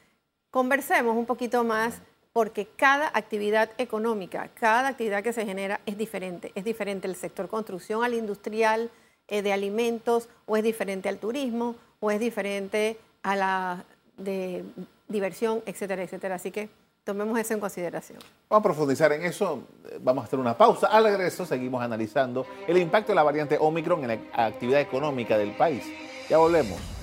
conversemos 0.52 1.18
un 1.18 1.26
poquito 1.26 1.64
más, 1.64 2.00
porque 2.34 2.68
cada 2.76 3.12
actividad 3.14 3.72
económica, 3.78 4.50
cada 4.54 4.90
actividad 4.90 5.24
que 5.24 5.34
se 5.34 5.46
genera 5.46 5.82
es 5.86 5.98
diferente. 5.98 6.52
Es 6.56 6.64
diferente 6.64 7.08
el 7.08 7.16
sector 7.16 7.48
construcción 7.50 8.04
al 8.04 8.14
industrial, 8.14 8.90
eh, 9.28 9.42
de 9.42 9.54
alimentos, 9.54 10.30
o 10.46 10.58
es 10.58 10.64
diferente 10.64 11.10
al 11.10 11.18
turismo, 11.18 11.76
o 12.00 12.12
es 12.12 12.20
diferente 12.20 12.98
a 13.24 13.36
la 13.36 13.86
de 14.18 14.64
diversión, 15.08 15.62
etcétera, 15.66 16.04
etcétera. 16.04 16.36
Así 16.36 16.52
que 16.52 16.70
tomemos 17.04 17.38
eso 17.40 17.54
en 17.54 17.60
consideración. 17.60 18.20
Vamos 18.50 18.62
a 18.62 18.64
profundizar 18.64 19.12
en 19.12 19.24
eso, 19.24 19.64
vamos 20.00 20.24
a 20.24 20.28
hacer 20.28 20.40
una 20.40 20.58
pausa. 20.58 20.88
Al 20.88 21.04
regreso 21.04 21.46
seguimos 21.46 21.84
analizando 21.84 22.46
el 22.68 22.78
impacto 22.78 23.12
de 23.12 23.16
la 23.16 23.24
variante 23.24 23.58
Omicron 23.60 24.10
en 24.10 24.30
la 24.34 24.46
actividad 24.46 24.82
económica 24.82 25.38
del 25.38 25.52
país. 25.52 25.84
Ya 26.30 26.38
volvemos. 26.38 27.01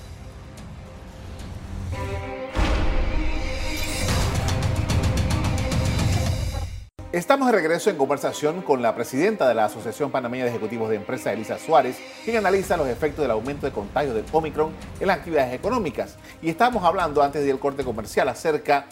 Estamos 7.11 7.47
de 7.47 7.53
regreso 7.53 7.89
en 7.89 7.97
conversación 7.97 8.61
con 8.61 8.83
la 8.83 8.93
presidenta 8.93 9.49
de 9.49 9.55
la 9.55 9.65
Asociación 9.65 10.11
Panameña 10.11 10.43
de 10.43 10.51
Ejecutivos 10.51 10.91
de 10.91 10.97
Empresa, 10.97 11.33
Elisa 11.33 11.57
Suárez, 11.57 11.97
quien 12.23 12.37
analiza 12.37 12.77
los 12.77 12.87
efectos 12.87 13.23
del 13.23 13.31
aumento 13.31 13.65
de 13.65 13.71
contagios 13.71 14.13
del 14.13 14.25
Omicron 14.31 14.71
en 14.99 15.07
las 15.07 15.17
actividades 15.17 15.55
económicas. 15.55 16.17
Y 16.39 16.51
estábamos 16.51 16.83
hablando 16.83 17.23
antes 17.23 17.43
del 17.43 17.57
corte 17.57 17.83
comercial 17.83 18.29
acerca 18.29 18.85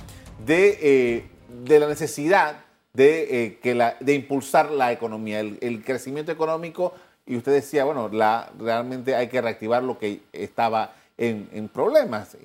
de, 0.43 0.79
eh, 0.81 1.79
la 1.79 1.87
necesidad 1.87 2.55
de, 2.91 3.59
eh, 3.63 3.95
de 3.99 4.13
impulsar 4.15 4.71
la 4.71 4.91
economía, 4.91 5.39
el, 5.39 5.83
crecimiento 5.85 6.31
económico. 6.31 6.95
Y 7.23 7.37
usted 7.37 7.51
decía, 7.51 7.85
bueno, 7.85 8.09
realmente 8.57 9.13
hay 9.13 9.27
que 9.27 9.39
reactivar 9.39 9.83
lo 9.83 9.99
que 9.99 10.21
estaba 10.33 10.95
en 11.19 11.69
problemas. 11.71 12.35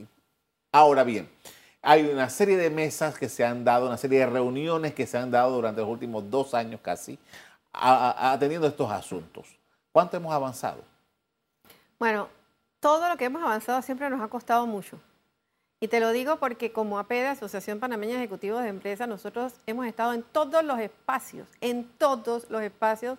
Ahora 0.71 1.02
bien, 1.02 1.31
hay 1.83 2.07
una 2.07 2.31
serie 2.31 2.57
de 2.57 2.71
mesas 2.71 3.19
que 3.19 3.29
se 3.29 3.45
han 3.45 3.65
dado, 3.65 3.89
una 3.89 3.97
serie 3.97 4.21
de 4.21 4.27
reuniones 4.27 4.95
que 4.95 5.07
se 5.07 5.19
han 5.19 5.33
dado 5.33 5.51
durante 5.51 5.81
los 5.81 5.91
últimos 5.91 6.31
dos 6.31 6.55
años 6.55 6.81
casi, 6.81 7.19
atendiendo 7.73 8.69
estos 8.69 8.91
asuntos. 8.91 9.49
¿Cuánto 9.91 10.17
hemos 10.17 10.33
avanzado? 10.33 10.85
Bueno, 11.99 12.29
todo 12.79 13.09
lo 13.09 13.17
que 13.17 13.25
hemos 13.25 13.43
avanzado 13.43 13.83
siempre 13.83 14.09
nos 14.09 14.21
ha 14.21 14.29
costado 14.29 14.65
mucho. 14.67 14.99
Y 15.81 15.89
te 15.89 15.99
lo 15.99 16.12
digo 16.12 16.37
porque 16.37 16.73
como 16.73 17.01
APEDE, 17.01 17.27
Asociación 17.27 17.81
Panameña 17.81 18.21
de 18.21 18.29
de 18.29 18.69
Empresas, 18.69 19.09
nosotros 19.09 19.55
hemos 19.67 19.85
estado 19.87 20.12
en 20.12 20.23
todos 20.23 20.65
los 20.65 20.79
espacios, 20.79 21.49
en 21.61 21.89
todos 21.99 22.49
los 22.49 22.62
espacios 22.62 23.19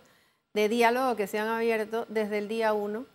de 0.54 0.70
diálogo 0.70 1.18
que 1.18 1.28
se 1.28 1.40
han 1.40 1.50
abierto 1.50 2.06
desde 2.08 2.38
el 2.38 2.48
día 2.48 2.72
uno 2.72 3.06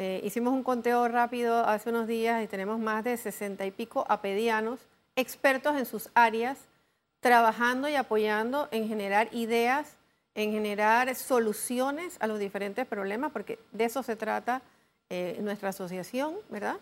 eh, 0.00 0.20
hicimos 0.22 0.52
un 0.52 0.62
conteo 0.62 1.08
rápido 1.08 1.66
hace 1.66 1.90
unos 1.90 2.06
días 2.06 2.44
y 2.44 2.46
tenemos 2.46 2.78
más 2.78 3.02
de 3.02 3.16
sesenta 3.16 3.66
y 3.66 3.72
pico 3.72 4.04
apedianos, 4.08 4.78
expertos 5.16 5.76
en 5.76 5.86
sus 5.86 6.08
áreas, 6.14 6.56
trabajando 7.18 7.88
y 7.88 7.96
apoyando 7.96 8.68
en 8.70 8.86
generar 8.86 9.28
ideas, 9.32 9.96
en 10.36 10.52
generar 10.52 11.12
soluciones 11.16 12.16
a 12.20 12.28
los 12.28 12.38
diferentes 12.38 12.86
problemas, 12.86 13.32
porque 13.32 13.58
de 13.72 13.86
eso 13.86 14.04
se 14.04 14.14
trata 14.14 14.62
eh, 15.10 15.36
nuestra 15.40 15.70
asociación, 15.70 16.36
¿verdad? 16.48 16.76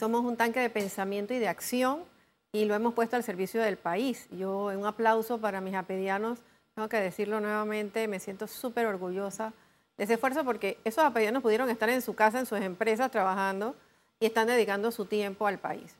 Somos 0.00 0.24
un 0.24 0.38
tanque 0.38 0.60
de 0.60 0.70
pensamiento 0.70 1.34
y 1.34 1.38
de 1.38 1.48
acción 1.48 2.04
y 2.52 2.64
lo 2.64 2.74
hemos 2.74 2.94
puesto 2.94 3.16
al 3.16 3.22
servicio 3.22 3.60
del 3.60 3.76
país. 3.76 4.28
Yo, 4.30 4.68
un 4.68 4.86
aplauso 4.86 5.38
para 5.38 5.60
mis 5.60 5.74
apedianos, 5.74 6.38
tengo 6.74 6.88
que 6.88 7.00
decirlo 7.00 7.38
nuevamente, 7.38 8.08
me 8.08 8.18
siento 8.18 8.46
súper 8.46 8.86
orgullosa 8.86 9.52
de 9.96 10.04
ese 10.04 10.14
esfuerzo 10.14 10.44
porque 10.44 10.78
esos 10.84 11.04
apellidos 11.04 11.42
pudieron 11.42 11.70
estar 11.70 11.88
en 11.88 12.02
su 12.02 12.14
casa, 12.14 12.38
en 12.38 12.46
sus 12.46 12.60
empresas 12.60 13.10
trabajando 13.10 13.74
y 14.20 14.26
están 14.26 14.46
dedicando 14.46 14.90
su 14.90 15.06
tiempo 15.06 15.46
al 15.46 15.58
país. 15.58 15.94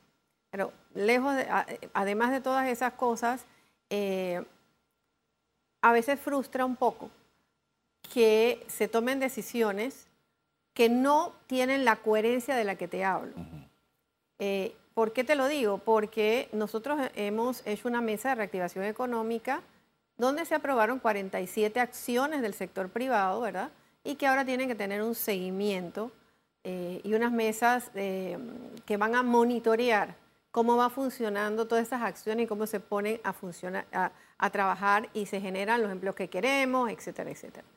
Pero 0.51 0.71
lejos, 0.93 1.35
además 1.93 2.31
de 2.31 2.41
todas 2.41 2.67
esas 2.67 2.93
cosas, 2.93 3.45
eh, 3.89 4.43
a 5.81 5.91
veces 5.91 6.19
frustra 6.19 6.65
un 6.65 6.75
poco 6.75 7.09
que 8.13 8.65
se 8.67 8.87
tomen 8.87 9.19
decisiones 9.19 10.07
que 10.73 10.89
no 10.89 11.33
tienen 11.47 11.85
la 11.85 11.97
coherencia 11.97 12.55
de 12.55 12.63
la 12.63 12.75
que 12.75 12.87
te 12.87 13.03
hablo. 13.03 13.33
Eh, 14.39 14.75
¿Por 14.93 15.11
qué 15.13 15.23
te 15.23 15.35
lo 15.35 15.47
digo? 15.47 15.79
Porque 15.79 16.49
nosotros 16.51 16.99
hemos 17.15 17.65
hecho 17.65 17.87
una 17.87 18.01
mesa 18.01 18.29
de 18.29 18.35
reactivación 18.35 18.85
económica 18.85 19.61
donde 20.17 20.45
se 20.45 20.55
aprobaron 20.55 20.99
47 20.99 21.79
acciones 21.79 22.41
del 22.41 22.53
sector 22.53 22.89
privado, 22.89 23.41
¿verdad? 23.41 23.71
Y 24.07 24.15
que 24.15 24.25
ahora 24.25 24.45
tienen 24.45 24.69
que 24.69 24.75
tener 24.75 25.03
un 25.03 25.13
seguimiento 25.13 26.13
eh, 26.63 27.01
y 27.03 27.13
unas 27.13 27.29
mesas 27.29 27.91
eh, 27.93 28.37
que 28.85 28.95
van 28.95 29.15
a 29.15 29.21
monitorear 29.21 30.15
cómo 30.49 30.77
va 30.77 30.89
funcionando 30.89 31.67
todas 31.67 31.85
esas 31.85 32.01
acciones 32.01 32.45
y 32.45 32.47
cómo 32.47 32.67
se 32.67 32.79
ponen 32.79 33.19
a, 33.25 33.33
funcionar, 33.33 33.85
a, 33.91 34.49
trabajar 34.49 35.09
y 35.13 35.25
se 35.25 35.41
generan 35.41 35.81
los 35.81 35.91
empleos 35.91 36.15
que 36.15 36.29
queremos, 36.29 36.89
etcétera, 36.89 37.31
etcétera. 37.31 37.67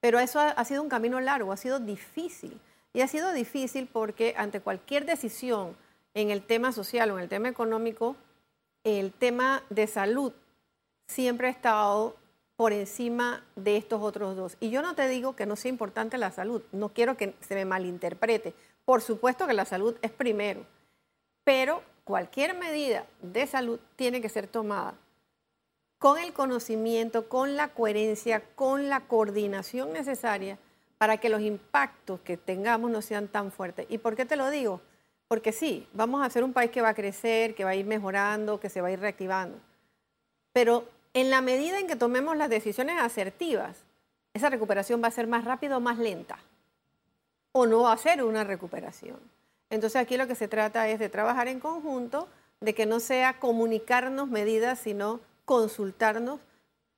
Pero 0.00 0.18
eso 0.18 0.40
ha, 0.40 0.64
sido 0.64 0.82
un 0.82 0.88
camino 0.88 1.20
largo, 1.20 1.52
ha 1.52 1.56
sido 1.56 1.78
difícil. 1.78 2.60
Y 2.92 3.02
ha 3.02 3.06
sido 3.06 3.32
difícil 3.32 3.88
porque 3.90 4.34
ante 4.36 4.60
cualquier 4.60 5.06
decisión 5.06 5.76
en 6.14 6.32
el 6.32 6.42
tema 6.42 6.72
social 6.72 7.12
o 7.12 7.16
en 7.16 7.22
el 7.22 7.28
tema 7.28 7.48
económico, 7.48 8.16
el 8.82 9.12
tema 9.12 9.62
de 9.70 9.86
salud 9.86 10.32
siempre 11.06 11.46
ha 11.46 11.50
estado 11.50 12.16
por 12.56 12.72
encima 12.72 13.44
de 13.54 13.76
estos 13.76 14.02
otros 14.02 14.34
dos. 14.36 14.56
Y 14.60 14.70
yo 14.70 14.82
no 14.82 14.94
te 14.94 15.08
digo 15.08 15.36
que 15.36 15.46
no 15.46 15.56
sea 15.56 15.68
importante 15.68 16.18
la 16.18 16.32
salud, 16.32 16.62
no 16.72 16.88
quiero 16.88 17.16
que 17.16 17.34
se 17.40 17.54
me 17.54 17.64
malinterprete. 17.64 18.54
Por 18.84 19.02
supuesto 19.02 19.46
que 19.46 19.52
la 19.52 19.64
salud 19.64 19.96
es 20.02 20.10
primero, 20.10 20.64
pero 21.44 21.82
cualquier 22.04 22.56
medida 22.56 23.06
de 23.20 23.46
salud 23.46 23.78
tiene 23.96 24.20
que 24.20 24.28
ser 24.28 24.46
tomada 24.46 24.94
con 25.98 26.18
el 26.18 26.32
conocimiento, 26.32 27.28
con 27.28 27.56
la 27.56 27.68
coherencia, 27.68 28.42
con 28.54 28.88
la 28.88 29.00
coordinación 29.00 29.92
necesaria 29.92 30.58
para 30.98 31.18
que 31.18 31.28
los 31.28 31.40
impactos 31.40 32.20
que 32.20 32.36
tengamos 32.36 32.90
no 32.90 33.02
sean 33.02 33.28
tan 33.28 33.50
fuertes. 33.50 33.86
¿Y 33.88 33.98
por 33.98 34.16
qué 34.16 34.24
te 34.24 34.36
lo 34.36 34.50
digo? 34.50 34.80
Porque 35.28 35.52
sí, 35.52 35.86
vamos 35.92 36.24
a 36.24 36.30
ser 36.30 36.44
un 36.44 36.52
país 36.52 36.70
que 36.70 36.80
va 36.80 36.90
a 36.90 36.94
crecer, 36.94 37.54
que 37.54 37.64
va 37.64 37.70
a 37.70 37.74
ir 37.74 37.86
mejorando, 37.86 38.60
que 38.60 38.70
se 38.70 38.80
va 38.80 38.88
a 38.88 38.92
ir 38.92 39.00
reactivando. 39.00 39.58
Pero 40.52 40.84
en 41.16 41.30
la 41.30 41.40
medida 41.40 41.78
en 41.78 41.86
que 41.86 41.96
tomemos 41.96 42.36
las 42.36 42.50
decisiones 42.50 43.00
asertivas, 43.00 43.78
esa 44.34 44.50
recuperación 44.50 45.02
va 45.02 45.08
a 45.08 45.10
ser 45.10 45.26
más 45.26 45.46
rápida 45.46 45.78
o 45.78 45.80
más 45.80 45.96
lenta. 45.96 46.36
O 47.52 47.64
no 47.64 47.84
va 47.84 47.94
a 47.94 47.96
ser 47.96 48.22
una 48.22 48.44
recuperación. 48.44 49.16
Entonces 49.70 49.98
aquí 49.98 50.18
lo 50.18 50.26
que 50.26 50.34
se 50.34 50.46
trata 50.46 50.90
es 50.90 50.98
de 50.98 51.08
trabajar 51.08 51.48
en 51.48 51.58
conjunto, 51.58 52.28
de 52.60 52.74
que 52.74 52.84
no 52.84 53.00
sea 53.00 53.40
comunicarnos 53.40 54.28
medidas, 54.28 54.78
sino 54.78 55.20
consultarnos 55.46 56.38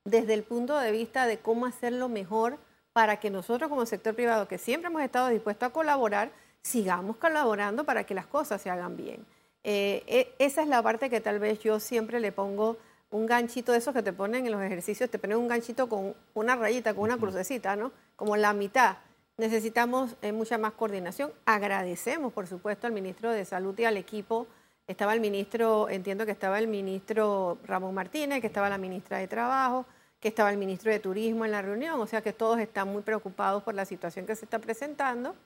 desde 0.05 0.35
el 0.35 0.43
punto 0.43 0.77
de 0.77 0.91
vista 0.91 1.29
de 1.29 1.39
cómo 1.39 1.67
hacerlo 1.67 2.09
mejor 2.09 2.59
para 2.93 3.21
que 3.21 3.31
nosotros 3.31 3.71
como 3.71 3.87
sector 3.87 4.17
privado, 4.17 4.49
que 4.49 4.59
siempre 4.59 4.89
hemos 4.89 5.03
estado 5.03 5.29
dispuestos 5.29 5.69
a 5.69 5.73
colaborar, 5.73 6.33
sigamos 6.63 7.19
colaborando 7.19 7.85
para 7.85 8.03
que 8.03 8.15
las 8.15 8.27
cosas 8.27 8.61
se 8.61 8.69
hagan 8.69 8.97
bien. 8.97 9.25
Eh, 9.63 10.03
e, 10.09 10.35
esa 10.41 10.63
es 10.63 10.67
la 10.67 10.83
parte 10.83 11.09
que 11.09 11.21
tal 11.21 11.39
vez 11.39 11.61
yo 11.61 11.79
siempre 11.79 12.19
le 12.19 12.33
pongo 12.33 12.79
un 13.11 13.27
ganchito 13.27 13.73
de 13.73 13.79
esos 13.79 13.95
que 13.95 14.03
te 14.03 14.13
ponen 14.13 14.47
en 14.47 14.53
los 14.53 14.63
ejercicios, 14.63 15.11
te 15.11 15.19
ponen 15.19 15.39
un 15.39 15.49
ganchito 15.49 15.89
con 15.89 16.15
una 16.35 16.57
rayita, 16.57 16.95
con 16.95 17.05
una 17.05 17.17
crucecita, 17.17 17.77
¿no? 17.77 17.93
Como 18.17 18.37
la 18.37 18.53
mitad. 18.53 18.99
Necesitamos 19.39 20.17
eh, 20.21 20.33
mucha 20.33 20.59
más 20.59 20.73
coordinación. 20.73 21.33
Agradecemos, 21.47 22.33
por 22.33 22.47
supuesto, 22.47 22.87
al 22.87 22.93
ministro 22.93 23.31
de 23.31 23.45
Salud 23.45 23.79
y 23.79 23.85
al 23.85 23.97
equipo. 23.97 24.47
Estaba 24.87 25.15
el 25.15 25.21
ministro, 25.21 25.89
entiendo 25.89 26.27
que 26.27 26.33
estaba 26.33 26.59
el 26.59 26.67
ministro 26.67 27.59
Ramón 27.65 27.95
Martínez, 27.95 28.41
que 28.41 28.47
estaba 28.49 28.69
la 28.69 28.79
ministra 28.79 29.19
de 29.19 29.29
Trabajo, 29.29 29.87
que 30.21 30.29
estaba 30.29 30.51
el 30.51 30.59
ministro 30.59 30.91
de 30.91 30.99
Turismo 30.99 31.45
en 31.45 31.53
la 31.53 31.63
reunión, 31.63 32.01
o 32.01 32.07
sea 32.07 32.23
que 32.23 32.33
todos 32.33 32.59
están 32.59 32.89
muy 32.89 33.03
preocupados 33.03 33.63
por 33.63 33.75
la 33.75 33.85
situación 33.85 34.27
que 34.27 34.35
se 34.35 34.45
está 34.45 34.59
presentando. 34.59 35.37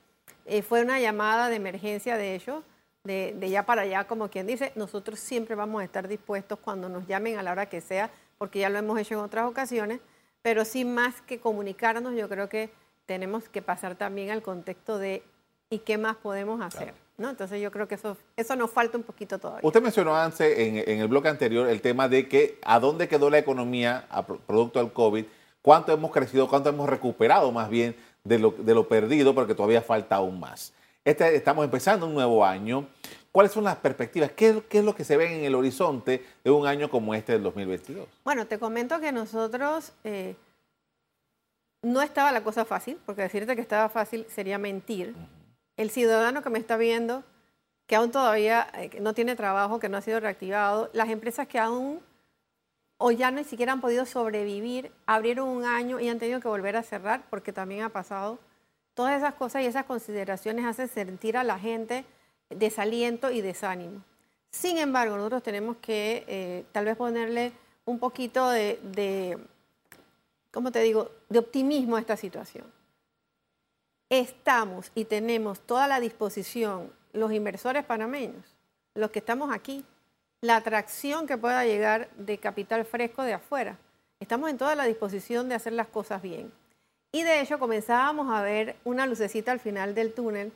Eh, 0.46 0.62
fue 0.62 0.82
una 0.82 0.98
llamada 0.98 1.48
de 1.48 1.56
emergencia 1.56 2.16
de 2.16 2.34
ellos 2.34 2.62
de, 3.04 3.34
de 3.38 3.50
ya 3.50 3.64
para 3.64 3.82
allá, 3.82 4.04
como 4.04 4.28
quien 4.28 4.46
dice, 4.46 4.72
nosotros 4.74 5.18
siempre 5.18 5.54
vamos 5.54 5.82
a 5.82 5.84
estar 5.84 6.06
dispuestos 6.08 6.58
cuando 6.58 6.88
nos 6.88 7.06
llamen 7.06 7.38
a 7.38 7.42
la 7.42 7.52
hora 7.52 7.66
que 7.66 7.80
sea, 7.80 8.10
porque 8.38 8.60
ya 8.60 8.68
lo 8.68 8.78
hemos 8.78 8.98
hecho 8.98 9.14
en 9.14 9.20
otras 9.20 9.46
ocasiones, 9.48 10.00
pero 10.42 10.64
sí 10.64 10.84
más 10.84 11.20
que 11.22 11.40
comunicarnos, 11.40 12.14
yo 12.14 12.28
creo 12.28 12.48
que 12.48 12.70
tenemos 13.06 13.48
que 13.48 13.62
pasar 13.62 13.96
también 13.96 14.30
al 14.30 14.42
contexto 14.42 14.98
de 14.98 15.22
¿y 15.70 15.80
qué 15.80 15.98
más 15.98 16.16
podemos 16.16 16.60
hacer? 16.60 16.94
¿no? 17.18 17.30
Entonces 17.30 17.60
yo 17.60 17.70
creo 17.70 17.88
que 17.88 17.96
eso, 17.96 18.16
eso 18.36 18.56
nos 18.56 18.70
falta 18.70 18.96
un 18.96 19.04
poquito 19.04 19.38
todavía. 19.38 19.66
Usted 19.66 19.82
mencionó 19.82 20.16
antes 20.16 20.58
en, 20.58 20.76
en 20.76 21.00
el 21.00 21.08
bloque 21.08 21.28
anterior 21.28 21.68
el 21.68 21.80
tema 21.80 22.08
de 22.08 22.28
que 22.28 22.58
a 22.62 22.78
dónde 22.78 23.08
quedó 23.08 23.30
la 23.30 23.38
economía 23.38 24.06
a 24.10 24.24
producto 24.26 24.78
del 24.78 24.92
COVID, 24.92 25.24
cuánto 25.60 25.92
hemos 25.92 26.10
crecido, 26.10 26.48
cuánto 26.48 26.68
hemos 26.68 26.88
recuperado 26.88 27.50
más 27.52 27.68
bien 27.68 27.96
de 28.24 28.38
lo, 28.38 28.52
de 28.52 28.74
lo 28.74 28.88
perdido, 28.88 29.34
porque 29.34 29.54
todavía 29.54 29.82
falta 29.82 30.16
aún 30.16 30.40
más. 30.40 30.72
Este, 31.04 31.34
estamos 31.34 31.64
empezando 31.64 32.06
un 32.06 32.14
nuevo 32.14 32.44
año. 32.44 32.86
¿Cuáles 33.32 33.52
son 33.52 33.64
las 33.64 33.76
perspectivas? 33.76 34.30
¿Qué, 34.32 34.62
es 34.70 34.84
lo 34.84 34.94
que 34.94 35.04
se 35.04 35.16
ve 35.16 35.36
en 35.36 35.44
el 35.44 35.54
horizonte 35.54 36.24
de 36.44 36.50
un 36.50 36.66
año 36.66 36.90
como 36.90 37.14
este 37.14 37.32
del 37.32 37.42
2022? 37.42 38.06
Bueno, 38.24 38.46
te 38.46 38.58
comento 38.58 39.00
que 39.00 39.10
nosotros 39.10 39.92
eh, 40.04 40.36
no 41.82 42.02
estaba 42.02 42.30
la 42.30 42.44
cosa 42.44 42.64
fácil, 42.64 42.98
porque 43.04 43.22
decirte 43.22 43.56
que 43.56 43.62
estaba 43.62 43.88
fácil 43.88 44.26
sería 44.28 44.58
mentir. 44.58 45.14
El 45.76 45.90
ciudadano 45.90 46.42
que 46.42 46.50
me 46.50 46.58
está 46.58 46.76
viendo, 46.76 47.24
que 47.86 47.96
aún 47.96 48.12
todavía 48.12 48.68
eh, 48.74 49.00
no 49.00 49.12
tiene 49.12 49.34
trabajo, 49.34 49.80
que 49.80 49.88
no 49.88 49.96
ha 49.96 50.02
sido 50.02 50.20
reactivado, 50.20 50.88
las 50.92 51.08
empresas 51.08 51.48
que 51.48 51.58
aún 51.58 52.00
o 52.98 53.10
ya 53.10 53.32
ni 53.32 53.42
siquiera 53.42 53.72
han 53.72 53.80
podido 53.80 54.06
sobrevivir, 54.06 54.92
abrieron 55.06 55.48
un 55.48 55.64
año 55.64 55.98
y 55.98 56.08
han 56.08 56.20
tenido 56.20 56.38
que 56.38 56.46
volver 56.46 56.76
a 56.76 56.84
cerrar, 56.84 57.24
porque 57.28 57.52
también 57.52 57.82
ha 57.82 57.88
pasado 57.88 58.38
Todas 58.94 59.16
esas 59.16 59.34
cosas 59.34 59.62
y 59.62 59.66
esas 59.66 59.84
consideraciones 59.84 60.64
hacen 60.64 60.88
sentir 60.88 61.36
a 61.36 61.44
la 61.44 61.58
gente 61.58 62.04
desaliento 62.50 63.30
y 63.30 63.40
desánimo. 63.40 64.02
Sin 64.50 64.78
embargo, 64.78 65.16
nosotros 65.16 65.42
tenemos 65.42 65.76
que 65.78 66.24
eh, 66.26 66.64
tal 66.72 66.84
vez 66.84 66.96
ponerle 66.96 67.52
un 67.86 67.98
poquito 67.98 68.50
de, 68.50 68.78
de, 68.82 69.38
¿cómo 70.50 70.70
te 70.70 70.80
digo?, 70.80 71.10
de 71.28 71.38
optimismo 71.38 71.96
a 71.96 72.00
esta 72.00 72.16
situación. 72.16 72.66
Estamos 74.10 74.92
y 74.94 75.06
tenemos 75.06 75.60
toda 75.60 75.88
la 75.88 75.98
disposición, 75.98 76.92
los 77.14 77.32
inversores 77.32 77.84
panameños, 77.84 78.44
los 78.94 79.10
que 79.10 79.20
estamos 79.20 79.54
aquí, 79.54 79.86
la 80.42 80.56
atracción 80.56 81.26
que 81.26 81.38
pueda 81.38 81.64
llegar 81.64 82.10
de 82.16 82.36
capital 82.36 82.84
fresco 82.84 83.22
de 83.22 83.32
afuera. 83.34 83.78
estamos 84.20 84.50
en 84.50 84.58
toda 84.58 84.74
la 84.74 84.84
disposición 84.84 85.48
de 85.48 85.54
hacer 85.54 85.72
las 85.72 85.88
cosas 85.88 86.20
bien. 86.20 86.52
Y 87.12 87.22
de 87.22 87.40
hecho 87.40 87.58
comenzábamos 87.58 88.32
a 88.32 88.42
ver 88.42 88.76
una 88.84 89.06
lucecita 89.06 89.52
al 89.52 89.60
final 89.60 89.94
del 89.94 90.14
túnel 90.14 90.52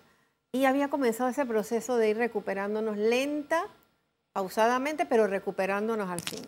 y 0.52 0.64
había 0.64 0.88
comenzado 0.88 1.28
ese 1.28 1.44
proceso 1.44 1.96
de 1.98 2.10
ir 2.10 2.16
recuperándonos 2.16 2.96
lenta, 2.96 3.66
pausadamente, 4.32 5.04
pero 5.04 5.26
recuperándonos 5.26 6.08
al 6.08 6.20
fin. 6.20 6.40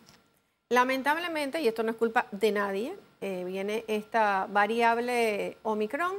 Lamentablemente, 0.71 1.61
y 1.61 1.69
esto 1.69 1.83
no 1.83 1.91
es 1.91 1.97
culpa 1.97 2.27
de 2.31 2.53
nadie, 2.53 2.97
eh, 3.21 3.45
viene 3.45 3.85
esta 3.87 4.47
variable 4.51 5.59
Omicron 5.63 6.17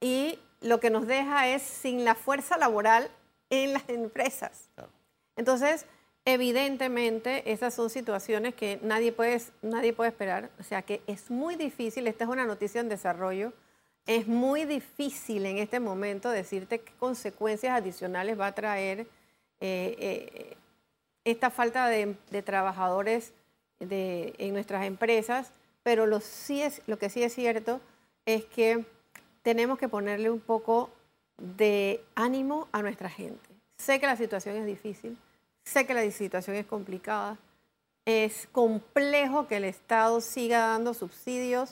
y 0.00 0.38
lo 0.60 0.80
que 0.80 0.90
nos 0.90 1.06
deja 1.06 1.48
es 1.48 1.62
sin 1.62 2.04
la 2.04 2.14
fuerza 2.14 2.56
laboral 2.56 3.10
en 3.50 3.74
las 3.74 3.88
empresas. 3.88 4.68
Entonces, 5.36 5.86
evidentemente, 6.24 7.50
esas 7.52 7.74
son 7.74 7.90
situaciones 7.90 8.54
que 8.54 8.78
nadie 8.82 9.12
puede, 9.12 9.40
nadie 9.62 9.92
puede 9.92 10.10
esperar. 10.10 10.50
O 10.58 10.62
sea 10.62 10.82
que 10.82 11.02
es 11.06 11.30
muy 11.30 11.56
difícil, 11.56 12.06
esta 12.06 12.24
es 12.24 12.30
una 12.30 12.46
noticia 12.46 12.80
en 12.80 12.88
desarrollo, 12.88 13.52
es 14.06 14.26
muy 14.26 14.64
difícil 14.64 15.46
en 15.46 15.58
este 15.58 15.80
momento 15.80 16.30
decirte 16.30 16.80
qué 16.80 16.92
consecuencias 16.98 17.76
adicionales 17.76 18.38
va 18.38 18.48
a 18.48 18.54
traer 18.54 19.00
eh, 19.00 19.06
eh, 19.60 20.56
esta 21.24 21.50
falta 21.50 21.88
de, 21.88 22.16
trabajadores 22.42 23.32
en 23.78 24.52
nuestras 24.52 24.86
empresas, 24.86 25.52
pero 25.82 26.06
lo, 26.06 26.20
sí 26.20 26.62
es, 26.62 26.82
lo 26.86 26.98
que 26.98 27.10
sí 27.10 27.22
es 27.22 27.34
cierto 27.34 27.80
es 28.26 28.44
que 28.46 28.84
tenemos 29.42 29.78
que 29.78 29.88
ponerle 29.88 30.30
un 30.30 30.40
poco 30.40 30.90
de 31.38 32.02
ánimo 32.14 32.68
a 32.72 32.82
nuestra 32.82 33.08
gente. 33.08 33.48
Sé 33.78 34.00
que 34.00 34.06
la 34.06 34.16
situación 34.16 34.56
es 34.56 34.66
difícil, 34.66 35.16
sé 35.64 35.86
que 35.86 35.94
la 35.94 36.08
situación 36.10 36.56
es 36.56 36.66
complicada, 36.66 37.38
es 38.04 38.48
complejo 38.52 39.46
que 39.46 39.56
el 39.56 39.64
Estado 39.64 40.20
siga 40.20 40.68
dando 40.68 40.94
subsidios 40.94 41.70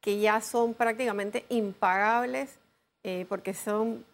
que 0.00 0.18
ya 0.18 0.40
son 0.40 0.74
prácticamente 0.74 1.44
impagables 1.48 2.58
eh, 3.02 3.26
porque 3.28 3.54
son 3.54 4.04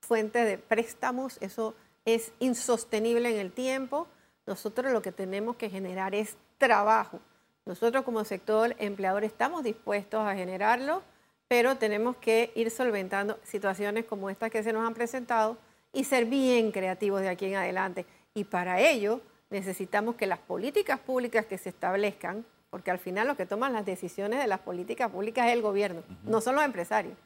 fuentes 0.00 0.46
de 0.46 0.58
préstamos, 0.58 1.38
eso 1.40 1.74
es 2.04 2.32
insostenible 2.38 3.30
en 3.30 3.38
el 3.38 3.52
tiempo. 3.52 4.06
Nosotros 4.46 4.92
lo 4.92 5.02
que 5.02 5.12
tenemos 5.12 5.56
que 5.56 5.68
generar 5.68 6.14
es 6.14 6.36
trabajo. 6.58 7.20
Nosotros 7.64 8.04
como 8.04 8.24
sector 8.24 8.76
empleador 8.78 9.24
estamos 9.24 9.64
dispuestos 9.64 10.20
a 10.20 10.34
generarlo 10.34 11.02
pero 11.48 11.76
tenemos 11.76 12.16
que 12.16 12.52
ir 12.54 12.70
solventando 12.70 13.38
situaciones 13.44 14.04
como 14.04 14.30
estas 14.30 14.50
que 14.50 14.62
se 14.62 14.72
nos 14.72 14.86
han 14.86 14.94
presentado 14.94 15.56
y 15.92 16.04
ser 16.04 16.26
bien 16.26 16.72
creativos 16.72 17.20
de 17.20 17.28
aquí 17.28 17.46
en 17.46 17.56
adelante. 17.56 18.04
Y 18.36 18.44
para 18.44 18.80
ello 18.80 19.22
necesitamos 19.48 20.14
que 20.14 20.26
las 20.26 20.38
políticas 20.38 21.00
públicas 21.00 21.46
que 21.46 21.56
se 21.56 21.70
establezcan, 21.70 22.44
porque 22.68 22.90
al 22.90 22.98
final 22.98 23.26
lo 23.26 23.34
que 23.34 23.46
toman 23.46 23.72
las 23.72 23.86
decisiones 23.86 24.40
de 24.40 24.46
las 24.46 24.60
políticas 24.60 25.10
públicas 25.10 25.46
es 25.46 25.54
el 25.54 25.62
gobierno, 25.62 26.02
no 26.22 26.42
son 26.42 26.54
los 26.54 26.64
empresarios, 26.64 27.16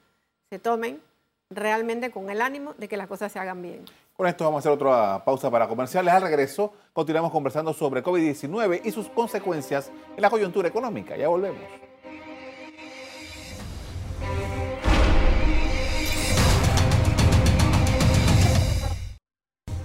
se 0.51 0.61
tomen 0.61 1.03
realmente 1.51 2.13
con 2.13 2.31
el 2.31 2.41
ánimo 2.41 2.75
de 2.79 2.87
que 2.87 2.97
las 2.97 3.09
cosas 3.09 3.33
se 3.33 3.41
hagan 3.41 3.61
bien. 3.61 3.85
Con 4.17 4.29
esto 4.29 4.45
vamos 4.45 4.59
a 4.59 4.61
hacer 4.61 4.73
otra 4.73 5.25
pausa 5.25 5.51
para 5.51 5.67
comerciales. 5.67 6.15
Al 6.15 6.23
regreso 6.23 6.73
continuamos 6.93 7.33
conversando 7.33 7.73
sobre 7.73 8.05
COVID-19 8.05 8.83
y 8.85 8.93
sus 8.93 9.09
consecuencias 9.09 9.91
en 10.15 10.23
la 10.23 10.31
coyuntura 10.31 10.69
económica. 10.69 11.17
Ya 11.17 11.27
volvemos. 11.27 11.90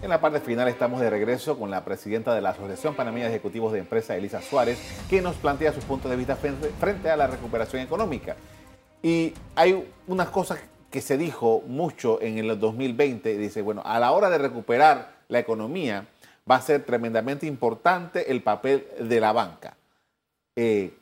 En 0.05 0.11
la 0.11 0.21
parte 0.21 0.39
final 0.39 0.67
estamos 0.67 1.01
de 1.01 1.09
regreso 1.09 1.57
con 1.57 1.71
la 1.71 1.83
presidenta 1.83 2.35
de 2.35 2.39
la 2.39 2.51
Asociación 2.51 2.93
Panameña 2.93 3.25
de 3.25 3.31
Ejecutivos 3.31 3.73
de 3.73 3.79
Empresa, 3.79 4.15
Elisa 4.15 4.39
Suárez, 4.39 4.77
que 5.09 5.19
nos 5.19 5.35
plantea 5.35 5.73
sus 5.73 5.83
puntos 5.83 6.11
de 6.11 6.15
vista 6.15 6.35
frente 6.35 7.09
a 7.09 7.17
la 7.17 7.25
recuperación 7.25 7.81
económica. 7.81 8.35
Y 9.01 9.33
hay 9.55 9.91
unas 10.05 10.29
cosas 10.29 10.59
que 10.91 11.01
se 11.01 11.17
dijo 11.17 11.63
mucho 11.65 12.21
en 12.21 12.37
el 12.37 12.59
2020, 12.59 13.35
dice, 13.35 13.63
bueno, 13.63 13.81
a 13.83 13.97
la 13.97 14.11
hora 14.11 14.29
de 14.29 14.37
recuperar 14.37 15.11
la 15.27 15.39
economía 15.39 16.05
va 16.49 16.57
a 16.57 16.61
ser 16.61 16.83
tremendamente 16.83 17.47
importante 17.47 18.31
el 18.31 18.43
papel 18.43 18.87
de 18.99 19.19
la 19.19 19.31
banca. 19.31 19.75
Eh, 20.55 20.95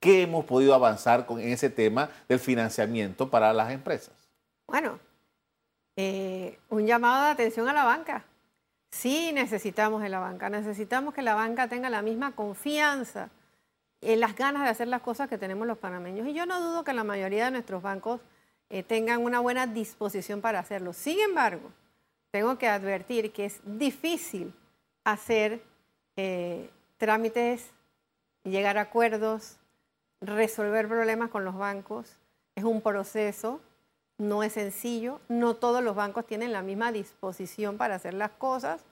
¿Qué 0.00 0.22
hemos 0.22 0.44
podido 0.46 0.74
avanzar 0.74 1.26
con, 1.26 1.38
ese 1.38 1.70
tema 1.70 2.10
del 2.28 2.40
financiamiento 2.40 3.30
para 3.30 3.52
las 3.52 3.70
empresas? 3.70 4.14
Bueno, 4.66 4.98
eh, 5.94 6.58
un 6.70 6.88
llamado 6.88 7.26
de 7.26 7.30
atención 7.30 7.68
a 7.68 7.72
la 7.72 7.84
banca. 7.84 8.24
Sí 8.92 9.32
necesitamos 9.32 10.02
de 10.02 10.10
la 10.10 10.20
banca, 10.20 10.50
necesitamos 10.50 11.14
que 11.14 11.22
la 11.22 11.34
banca 11.34 11.66
tenga 11.66 11.88
la 11.88 12.02
misma 12.02 12.32
confianza 12.32 13.30
en 14.02 14.20
las 14.20 14.36
ganas 14.36 14.64
de 14.64 14.68
hacer 14.68 14.86
las 14.86 15.00
cosas 15.00 15.30
que 15.30 15.38
tenemos 15.38 15.66
los 15.66 15.78
panameños. 15.78 16.28
Y 16.28 16.34
yo 16.34 16.44
no 16.44 16.60
dudo 16.60 16.84
que 16.84 16.92
la 16.92 17.02
mayoría 17.02 17.46
de 17.46 17.52
nuestros 17.52 17.82
bancos 17.82 18.20
eh, 18.68 18.82
tengan 18.82 19.22
una 19.22 19.40
buena 19.40 19.66
disposición 19.66 20.42
para 20.42 20.58
hacerlo. 20.58 20.92
Sin 20.92 21.18
embargo, 21.20 21.70
tengo 22.30 22.58
que 22.58 22.68
advertir 22.68 23.32
que 23.32 23.46
es 23.46 23.60
difícil 23.64 24.52
hacer 25.04 25.62
eh, 26.16 26.68
trámites, 26.98 27.70
llegar 28.44 28.76
a 28.76 28.82
acuerdos, 28.82 29.56
resolver 30.20 30.86
problemas 30.86 31.30
con 31.30 31.44
los 31.46 31.56
bancos. 31.56 32.18
Es 32.54 32.64
un 32.64 32.82
proceso, 32.82 33.60
no 34.22 34.42
es 34.42 34.52
sencillo, 34.52 35.20
no 35.28 35.54
todos 35.54 35.82
los 35.82 35.96
bancos 35.96 36.26
tienen 36.26 36.52
la 36.52 36.62
misma 36.62 36.92
disposición 36.92 37.76
para 37.76 37.96
hacer 37.96 38.14
las 38.14 38.30
cosas. 38.30 38.84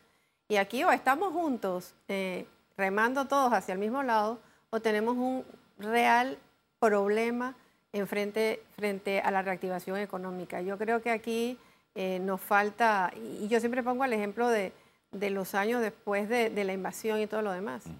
Y 0.48 0.56
aquí 0.56 0.82
o 0.82 0.90
estamos 0.90 1.32
juntos 1.32 1.94
eh, 2.08 2.46
remando 2.76 3.26
todos 3.26 3.52
hacia 3.52 3.72
el 3.72 3.78
mismo 3.78 4.02
lado 4.02 4.40
o 4.70 4.80
tenemos 4.80 5.16
un 5.16 5.44
real 5.78 6.36
problema 6.80 7.54
en 7.92 8.08
frente, 8.08 8.62
frente 8.76 9.20
a 9.20 9.30
la 9.30 9.42
reactivación 9.42 9.98
económica. 9.98 10.60
Yo 10.62 10.76
creo 10.76 11.00
que 11.00 11.10
aquí 11.10 11.58
eh, 11.94 12.18
nos 12.20 12.40
falta, 12.40 13.12
y 13.16 13.46
yo 13.48 13.60
siempre 13.60 13.82
pongo 13.82 14.04
el 14.04 14.12
ejemplo 14.12 14.48
de, 14.48 14.72
los 15.12 15.54
años 15.54 15.80
después 15.80 16.28
de, 16.28 16.64
la 16.64 16.72
invasión 16.72 17.20
y 17.20 17.26
todo 17.26 17.42
lo 17.42 17.52
demás. 17.52 17.86
Mm. 17.86 17.90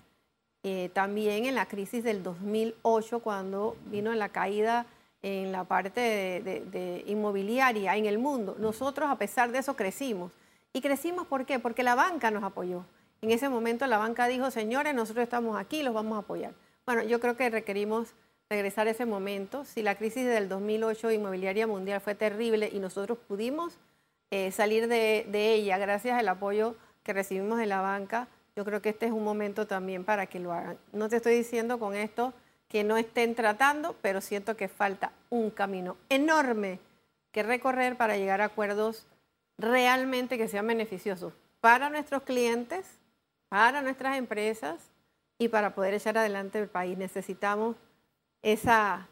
Eh, 0.62 0.90
también 0.92 1.46
en 1.46 1.54
la 1.54 1.66
crisis 1.66 2.04
del 2.04 2.22
2008, 2.22 3.20
cuando 3.20 3.76
vino 3.86 4.12
la 4.14 4.28
caída 4.28 4.86
en 5.22 5.52
la 5.52 5.64
parte 5.64 6.00
de, 6.00 7.04
inmobiliaria 7.06 7.96
en 7.96 8.06
el 8.06 8.18
mundo. 8.18 8.56
Nosotros, 8.58 9.10
a 9.10 9.16
pesar 9.16 9.52
de 9.52 9.58
eso, 9.58 9.76
crecimos. 9.76 10.32
¿Y 10.72 10.80
crecimos 10.80 11.26
por 11.26 11.46
qué? 11.46 11.58
Porque 11.58 11.82
la 11.82 11.94
banca 11.94 12.30
nos 12.30 12.42
apoyó. 12.42 12.84
En 13.22 13.30
ese 13.30 13.48
momento 13.48 13.86
la 13.86 13.98
banca 13.98 14.28
dijo, 14.28 14.50
señores, 14.50 14.94
nosotros 14.94 15.24
estamos 15.24 15.58
aquí, 15.58 15.82
los 15.82 15.92
vamos 15.92 16.16
a 16.16 16.20
apoyar. 16.20 16.52
Bueno, 16.86 17.02
yo 17.02 17.20
creo 17.20 17.36
que 17.36 17.50
requerimos 17.50 18.14
regresar 18.48 18.86
a 18.86 18.90
ese 18.90 19.04
momento. 19.04 19.64
Si 19.64 19.82
la 19.82 19.94
crisis 19.96 20.24
del 20.24 20.48
2008 20.48 21.10
inmobiliaria 21.10 21.66
mundial 21.66 22.00
fue 22.00 22.14
terrible 22.14 22.70
y 22.72 22.78
nosotros 22.78 23.18
pudimos 23.28 23.78
eh, 24.30 24.50
salir 24.52 24.88
de, 24.88 25.26
de 25.28 25.52
ella 25.54 25.76
gracias 25.76 26.18
al 26.18 26.28
apoyo 26.28 26.76
que 27.02 27.12
recibimos 27.12 27.58
de 27.58 27.66
la 27.66 27.80
banca, 27.80 28.28
yo 28.56 28.64
creo 28.64 28.80
que 28.80 28.88
este 28.88 29.06
es 29.06 29.12
un 29.12 29.24
momento 29.24 29.66
también 29.66 30.04
para 30.04 30.26
que 30.26 30.40
lo 30.40 30.52
hagan. 30.52 30.78
No 30.92 31.08
te 31.08 31.16
estoy 31.16 31.34
diciendo 31.34 31.78
con 31.78 31.94
esto 31.94 32.32
que 32.70 32.84
no 32.84 32.96
estén 32.96 33.34
tratando, 33.34 33.96
pero 34.00 34.20
siento 34.20 34.56
que 34.56 34.68
falta 34.68 35.12
un 35.28 35.50
camino 35.50 35.96
enorme 36.08 36.78
que 37.32 37.42
recorrer 37.42 37.96
para 37.96 38.16
llegar 38.16 38.40
a 38.40 38.46
acuerdos 38.46 39.06
realmente 39.58 40.38
que 40.38 40.48
sean 40.48 40.68
beneficiosos 40.68 41.32
para 41.60 41.90
nuestros 41.90 42.22
clientes, 42.22 42.86
para 43.48 43.82
nuestras 43.82 44.16
empresas 44.16 44.76
y 45.36 45.48
para 45.48 45.74
poder 45.74 45.94
echar 45.94 46.16
adelante 46.16 46.60
el 46.60 46.68
país. 46.68 46.96
Necesitamos 46.96 47.76
esa, 48.40 49.08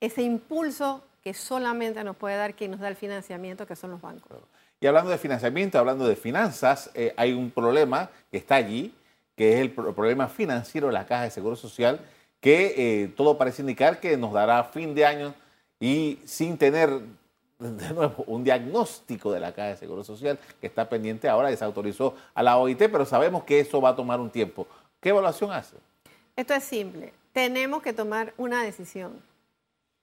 ese 0.00 0.22
impulso 0.22 1.04
que 1.22 1.34
solamente 1.34 2.02
nos 2.04 2.16
puede 2.16 2.36
dar 2.36 2.54
quien 2.54 2.70
nos 2.70 2.80
da 2.80 2.88
el 2.88 2.96
financiamiento, 2.96 3.66
que 3.66 3.76
son 3.76 3.90
los 3.90 4.00
bancos. 4.00 4.38
Y 4.80 4.86
hablando 4.86 5.10
de 5.10 5.18
financiamiento, 5.18 5.78
hablando 5.78 6.06
de 6.06 6.16
finanzas, 6.16 6.90
eh, 6.94 7.14
hay 7.16 7.32
un 7.32 7.50
problema 7.50 8.10
que 8.30 8.38
está 8.38 8.56
allí, 8.56 8.94
que 9.36 9.54
es 9.54 9.60
el 9.60 9.72
problema 9.72 10.28
financiero 10.28 10.86
de 10.86 10.92
la 10.92 11.06
Caja 11.06 11.24
de 11.24 11.30
Seguro 11.30 11.56
Social, 11.56 12.00
que 12.42 12.74
eh, 12.76 13.08
todo 13.16 13.38
parece 13.38 13.62
indicar 13.62 14.00
que 14.00 14.16
nos 14.16 14.32
dará 14.32 14.64
fin 14.64 14.94
de 14.94 15.06
año 15.06 15.32
y 15.78 16.18
sin 16.24 16.58
tener 16.58 16.90
de 17.58 17.94
nuevo 17.94 18.24
un 18.26 18.42
diagnóstico 18.42 19.32
de 19.32 19.38
la 19.38 19.54
Caja 19.54 19.68
de 19.68 19.76
Seguro 19.76 20.02
Social 20.02 20.38
que 20.60 20.66
está 20.66 20.88
pendiente 20.88 21.28
ahora, 21.28 21.50
desautorizó 21.50 22.16
a 22.34 22.42
la 22.42 22.58
OIT, 22.58 22.90
pero 22.90 23.06
sabemos 23.06 23.44
que 23.44 23.60
eso 23.60 23.80
va 23.80 23.90
a 23.90 23.96
tomar 23.96 24.20
un 24.20 24.28
tiempo. 24.28 24.66
¿Qué 25.00 25.10
evaluación 25.10 25.52
hace? 25.52 25.76
Esto 26.34 26.52
es 26.52 26.64
simple. 26.64 27.12
Tenemos 27.32 27.80
que 27.80 27.92
tomar 27.92 28.34
una 28.36 28.64
decisión. 28.64 29.22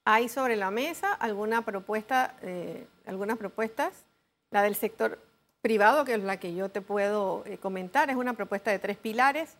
Hay 0.05 0.29
sobre 0.29 0.55
la 0.55 0.71
mesa 0.71 1.13
alguna 1.13 1.65
propuesta, 1.65 2.35
eh, 2.41 2.87
algunas 3.05 3.37
propuestas. 3.37 4.05
La 4.49 4.63
del 4.63 4.75
sector 4.75 5.19
privado, 5.61 6.05
que 6.05 6.13
es 6.13 6.23
la 6.23 6.37
que 6.37 6.55
yo 6.55 6.69
te 6.69 6.79
puedo 6.79 7.43
eh, 7.45 7.57
comentar, 7.57 8.09
es 8.09 8.15
una 8.15 8.33
propuesta 8.33 8.71
de 8.71 8.79
tres 8.79 8.95
pilares 8.95 9.57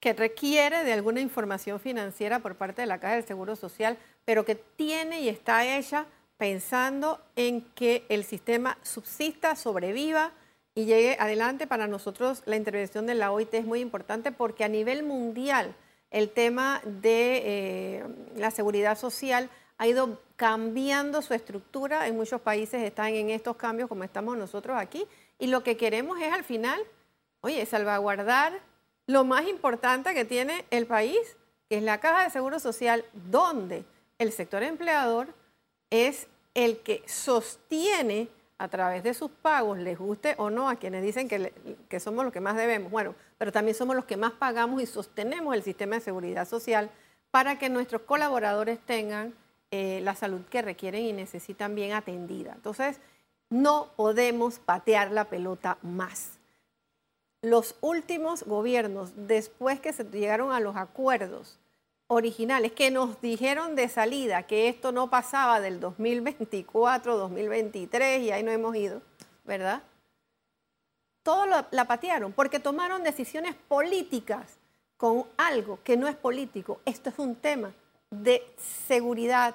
que 0.00 0.12
requiere 0.12 0.84
de 0.84 0.92
alguna 0.92 1.20
información 1.20 1.80
financiera 1.80 2.38
por 2.38 2.54
parte 2.54 2.82
de 2.82 2.86
la 2.86 3.00
Caja 3.00 3.14
del 3.14 3.26
Seguro 3.26 3.56
Social, 3.56 3.98
pero 4.24 4.44
que 4.44 4.54
tiene 4.54 5.20
y 5.20 5.28
está 5.28 5.66
hecha 5.76 6.06
pensando 6.36 7.20
en 7.34 7.62
que 7.74 8.04
el 8.08 8.24
sistema 8.24 8.78
subsista, 8.82 9.56
sobreviva 9.56 10.32
y 10.74 10.84
llegue 10.84 11.16
adelante. 11.18 11.66
Para 11.66 11.88
nosotros 11.88 12.42
la 12.46 12.56
intervención 12.56 13.06
de 13.06 13.14
la 13.14 13.32
OIT 13.32 13.54
es 13.54 13.64
muy 13.64 13.80
importante 13.80 14.30
porque 14.30 14.64
a 14.64 14.68
nivel 14.68 15.02
mundial 15.02 15.74
el 16.10 16.30
tema 16.30 16.80
de 16.84 17.42
eh, 17.44 18.04
la 18.36 18.50
seguridad 18.50 18.96
social 18.96 19.50
ha 19.78 19.86
ido 19.86 20.20
cambiando 20.36 21.22
su 21.22 21.34
estructura. 21.34 22.06
En 22.06 22.16
muchos 22.16 22.40
países 22.40 22.82
están 22.82 23.14
en 23.14 23.30
estos 23.30 23.56
cambios 23.56 23.88
como 23.88 24.04
estamos 24.04 24.36
nosotros 24.36 24.76
aquí. 24.78 25.04
Y 25.38 25.48
lo 25.48 25.62
que 25.62 25.76
queremos 25.76 26.20
es 26.20 26.32
al 26.32 26.44
final, 26.44 26.80
oye, 27.40 27.64
salvaguardar 27.66 28.52
lo 29.08 29.24
más 29.24 29.48
importante 29.48 30.14
que 30.14 30.24
tiene 30.24 30.64
el 30.70 30.86
país, 30.86 31.18
es 31.70 31.82
la 31.82 31.98
caja 31.98 32.24
de 32.24 32.30
seguro 32.30 32.60
social, 32.60 33.04
donde 33.30 33.84
el 34.18 34.32
sector 34.32 34.62
empleador 34.62 35.28
es 35.90 36.28
el 36.54 36.78
que 36.78 37.02
sostiene 37.06 38.28
a 38.58 38.68
través 38.68 39.02
de 39.02 39.14
sus 39.14 39.30
pagos, 39.30 39.78
les 39.78 39.98
guste 39.98 40.34
o 40.38 40.50
no 40.50 40.68
a 40.68 40.76
quienes 40.76 41.02
dicen 41.02 41.28
que, 41.28 41.52
que 41.88 42.00
somos 42.00 42.24
los 42.24 42.32
que 42.32 42.40
más 42.40 42.56
debemos. 42.56 42.90
Bueno, 42.90 43.14
pero 43.38 43.50
también 43.50 43.74
somos 43.74 43.96
los 43.96 44.04
que 44.04 44.16
más 44.16 44.32
pagamos 44.32 44.82
y 44.82 44.86
sostenemos 44.86 45.54
el 45.54 45.62
sistema 45.62 45.96
de 45.96 46.02
seguridad 46.02 46.46
social 46.46 46.90
para 47.30 47.58
que 47.58 47.68
nuestros 47.68 48.02
colaboradores 48.02 48.78
tengan 48.80 49.34
eh, 49.70 50.00
la 50.02 50.14
salud 50.16 50.42
que 50.50 50.62
requieren 50.62 51.04
y 51.04 51.12
necesitan 51.12 51.74
bien 51.74 51.92
atendida. 51.92 52.52
Entonces, 52.54 53.00
no 53.48 53.88
podemos 53.96 54.58
patear 54.58 55.12
la 55.12 55.24
pelota 55.24 55.78
más. 55.82 56.37
Los 57.42 57.76
últimos 57.80 58.42
gobiernos, 58.42 59.12
después 59.14 59.78
que 59.80 59.92
se 59.92 60.04
llegaron 60.04 60.50
a 60.50 60.58
los 60.58 60.76
acuerdos 60.76 61.58
originales, 62.08 62.72
que 62.72 62.90
nos 62.90 63.20
dijeron 63.20 63.76
de 63.76 63.88
salida 63.88 64.42
que 64.44 64.68
esto 64.68 64.90
no 64.90 65.08
pasaba 65.08 65.60
del 65.60 65.78
2024, 65.78 67.16
2023, 67.16 68.22
y 68.22 68.30
ahí 68.32 68.42
no 68.42 68.50
hemos 68.50 68.74
ido, 68.74 69.02
¿verdad? 69.44 69.82
Todo 71.22 71.46
la 71.70 71.84
patearon 71.86 72.32
porque 72.32 72.58
tomaron 72.58 73.04
decisiones 73.04 73.54
políticas 73.54 74.58
con 74.96 75.24
algo 75.36 75.78
que 75.84 75.96
no 75.96 76.08
es 76.08 76.16
político. 76.16 76.80
Esto 76.84 77.10
es 77.10 77.18
un 77.18 77.36
tema 77.36 77.72
de 78.10 78.42
seguridad, 78.88 79.54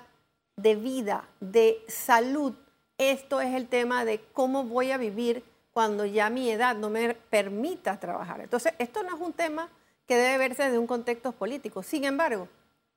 de 0.56 0.76
vida, 0.76 1.28
de 1.42 1.84
salud. 1.88 2.54
Esto 2.98 3.42
es 3.42 3.54
el 3.56 3.68
tema 3.68 4.06
de 4.06 4.24
cómo 4.32 4.64
voy 4.64 4.92
a 4.92 4.98
vivir 4.98 5.44
cuando 5.74 6.06
ya 6.06 6.30
mi 6.30 6.50
edad 6.52 6.76
no 6.76 6.90
me 6.90 7.16
permita 7.16 8.00
trabajar. 8.00 8.42
Entonces, 8.42 8.74
esto 8.78 9.04
no 9.04 9.16
es 9.16 9.22
un 9.22 9.34
tema 9.34 9.70
que 10.08 10.16
debe 10.16 10.38
verse 10.38 10.64
desde 10.64 10.78
un 10.78 10.88
contexto 10.88 11.32
político. 11.32 11.82
Sin 11.82 12.04
embargo, 12.04 12.48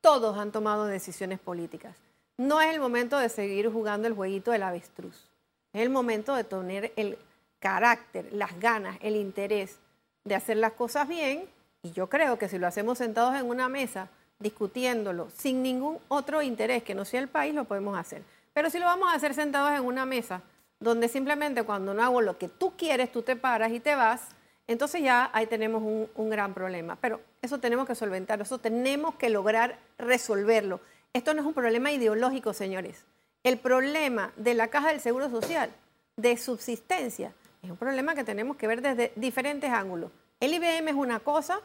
todos 0.01 0.37
han 0.37 0.51
tomado 0.51 0.85
decisiones 0.85 1.39
políticas. 1.39 1.95
No 2.37 2.61
es 2.61 2.73
el 2.73 2.79
momento 2.79 3.17
de 3.17 3.29
seguir 3.29 3.71
jugando 3.71 4.07
el 4.07 4.13
jueguito 4.13 4.51
del 4.51 4.63
avestruz. 4.63 5.27
Es 5.73 5.81
el 5.81 5.89
momento 5.89 6.35
de 6.35 6.43
tener 6.43 6.93
el 6.95 7.17
carácter, 7.59 8.29
las 8.31 8.59
ganas, 8.59 8.97
el 9.01 9.15
interés 9.15 9.79
de 10.23 10.35
hacer 10.35 10.57
las 10.57 10.73
cosas 10.73 11.07
bien. 11.07 11.49
Y 11.81 11.91
yo 11.91 12.07
creo 12.07 12.37
que 12.37 12.47
si 12.47 12.59
lo 12.59 12.67
hacemos 12.67 12.99
sentados 12.99 13.35
en 13.35 13.47
una 13.47 13.69
mesa 13.69 14.09
discutiéndolo 14.39 15.29
sin 15.35 15.63
ningún 15.63 15.97
otro 16.09 16.43
interés 16.43 16.83
que 16.83 16.93
no 16.93 17.05
sea 17.05 17.21
el 17.21 17.27
país, 17.27 17.55
lo 17.55 17.65
podemos 17.65 17.97
hacer. 17.97 18.21
Pero 18.53 18.69
si 18.69 18.77
lo 18.77 18.85
vamos 18.85 19.11
a 19.11 19.15
hacer 19.15 19.33
sentados 19.33 19.71
en 19.71 19.85
una 19.85 20.05
mesa, 20.05 20.41
donde 20.79 21.07
simplemente 21.07 21.63
cuando 21.63 21.93
no 21.93 22.03
hago 22.03 22.21
lo 22.21 22.37
que 22.37 22.47
tú 22.47 22.75
quieres, 22.77 23.11
tú 23.11 23.21
te 23.21 23.35
paras 23.35 23.71
y 23.71 23.79
te 23.79 23.95
vas, 23.95 24.29
entonces 24.67 25.01
ya 25.01 25.29
ahí 25.33 25.47
tenemos 25.47 25.81
un, 25.81 26.29
gran 26.29 26.53
problema. 26.53 26.97
Pero 26.99 27.21
eso 27.41 27.59
tenemos 27.59 27.87
que 27.87 27.95
solventar, 27.95 28.41
eso 28.41 28.57
tenemos 28.59 29.15
que 29.15 29.29
lograr 29.29 29.79
resolverlo. 29.97 30.81
Esto 31.13 31.33
no 31.33 31.41
es 31.41 31.47
un 31.47 31.53
problema 31.53 31.91
ideológico, 31.91 32.53
señores. 32.53 33.05
El 33.43 33.57
problema 33.57 34.33
de 34.35 34.53
la 34.53 34.67
caja 34.67 34.89
del 34.89 34.99
Seguro 34.99 35.29
Social, 35.29 35.71
de 36.17 36.35
subsistencia, 36.37 37.33
es 37.63 37.71
un 37.71 37.77
problema 37.77 38.13
que 38.13 38.23
tenemos 38.23 38.57
que 38.57 38.67
ver 38.67 38.81
desde 38.81 39.13
diferentes 39.15 39.71
ángulos. 39.71 40.11
El 40.39 40.53
IBM 40.53 40.89
es 40.89 40.95
una 40.95 41.19
cosa, 41.21 41.61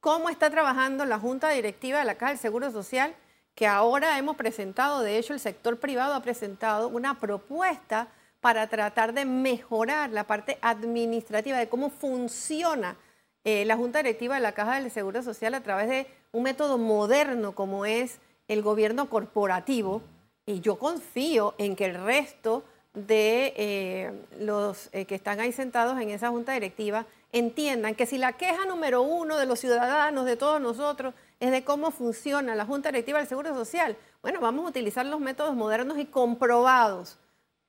cómo 0.00 0.30
está 0.30 0.50
trabajando 0.50 1.04
la 1.04 1.18
Junta 1.18 1.50
Directiva 1.50 1.98
de 1.98 2.04
la 2.06 2.16
Caja 2.16 2.32
del 2.32 2.40
Seguro 2.40 2.70
Social, 2.70 3.14
que 3.54 3.66
ahora 3.66 4.18
hemos 4.18 4.36
presentado, 4.36 5.00
de 5.00 5.18
hecho 5.18 5.34
el 5.34 5.40
sector 5.40 5.78
privado 5.78 6.14
ha 6.14 6.22
presentado 6.22 6.88
una 6.88 7.20
propuesta 7.20 8.08
para 8.42 8.66
tratar 8.66 9.14
de 9.14 9.24
mejorar 9.24 10.10
la 10.10 10.24
parte 10.24 10.58
administrativa 10.62 11.56
de 11.56 11.68
cómo 11.68 11.90
funciona 11.90 12.96
eh, 13.44 13.64
la 13.64 13.76
Junta 13.76 14.00
Directiva 14.00 14.34
de 14.34 14.40
la 14.40 14.50
Caja 14.50 14.80
del 14.80 14.90
Seguro 14.90 15.22
Social 15.22 15.54
a 15.54 15.62
través 15.62 15.88
de 15.88 16.08
un 16.32 16.42
método 16.42 16.76
moderno 16.76 17.54
como 17.54 17.86
es 17.86 18.18
el 18.48 18.60
gobierno 18.60 19.08
corporativo. 19.08 20.02
Y 20.44 20.58
yo 20.58 20.76
confío 20.76 21.54
en 21.56 21.76
que 21.76 21.84
el 21.84 22.02
resto 22.02 22.64
de 22.94 23.54
eh, 23.56 24.12
los 24.40 24.88
eh, 24.92 25.04
que 25.04 25.14
están 25.14 25.38
ahí 25.38 25.52
sentados 25.52 26.00
en 26.00 26.10
esa 26.10 26.30
Junta 26.30 26.52
Directiva 26.52 27.06
entiendan 27.30 27.94
que 27.94 28.06
si 28.06 28.18
la 28.18 28.32
queja 28.32 28.66
número 28.66 29.02
uno 29.02 29.36
de 29.36 29.46
los 29.46 29.60
ciudadanos, 29.60 30.26
de 30.26 30.36
todos 30.36 30.60
nosotros, 30.60 31.14
es 31.38 31.52
de 31.52 31.62
cómo 31.62 31.92
funciona 31.92 32.56
la 32.56 32.66
Junta 32.66 32.90
Directiva 32.90 33.20
del 33.20 33.28
Seguro 33.28 33.54
Social, 33.54 33.96
bueno, 34.20 34.40
vamos 34.40 34.66
a 34.66 34.70
utilizar 34.70 35.06
los 35.06 35.20
métodos 35.20 35.54
modernos 35.54 35.96
y 35.98 36.06
comprobados 36.06 37.18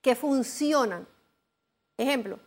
que 0.03 0.15
funcionan. 0.15 1.07
Ejemplo, 1.97 2.37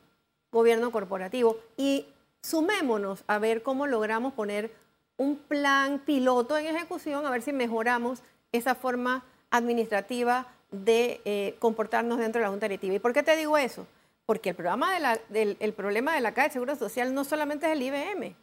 gobierno 0.52 0.92
corporativo. 0.92 1.58
Y 1.76 2.06
sumémonos 2.42 3.24
a 3.26 3.40
ver 3.40 3.64
cómo 3.64 3.88
logramos 3.88 4.34
poner 4.34 4.70
un 5.16 5.36
plan 5.36 5.98
piloto 5.98 6.56
en 6.56 6.66
ejecución, 6.66 7.26
a 7.26 7.30
ver 7.30 7.42
si 7.42 7.52
mejoramos 7.52 8.22
esa 8.52 8.76
forma 8.76 9.24
administrativa 9.50 10.46
de 10.70 11.20
eh, 11.24 11.56
comportarnos 11.58 12.18
dentro 12.18 12.38
de 12.38 12.44
la 12.44 12.50
Junta 12.50 12.66
Directiva. 12.66 12.94
¿Y 12.94 12.98
por 12.98 13.12
qué 13.12 13.22
te 13.22 13.36
digo 13.36 13.56
eso? 13.56 13.86
Porque 14.26 14.50
el, 14.50 15.56
el 15.58 15.72
problema 15.72 16.14
de 16.14 16.20
la 16.20 16.34
Caja 16.34 16.48
de 16.48 16.52
Seguro 16.52 16.76
Social 16.76 17.14
no 17.14 17.24
solamente 17.24 17.66
es 17.66 17.72
el 17.72 17.82
IBM. 17.82 18.36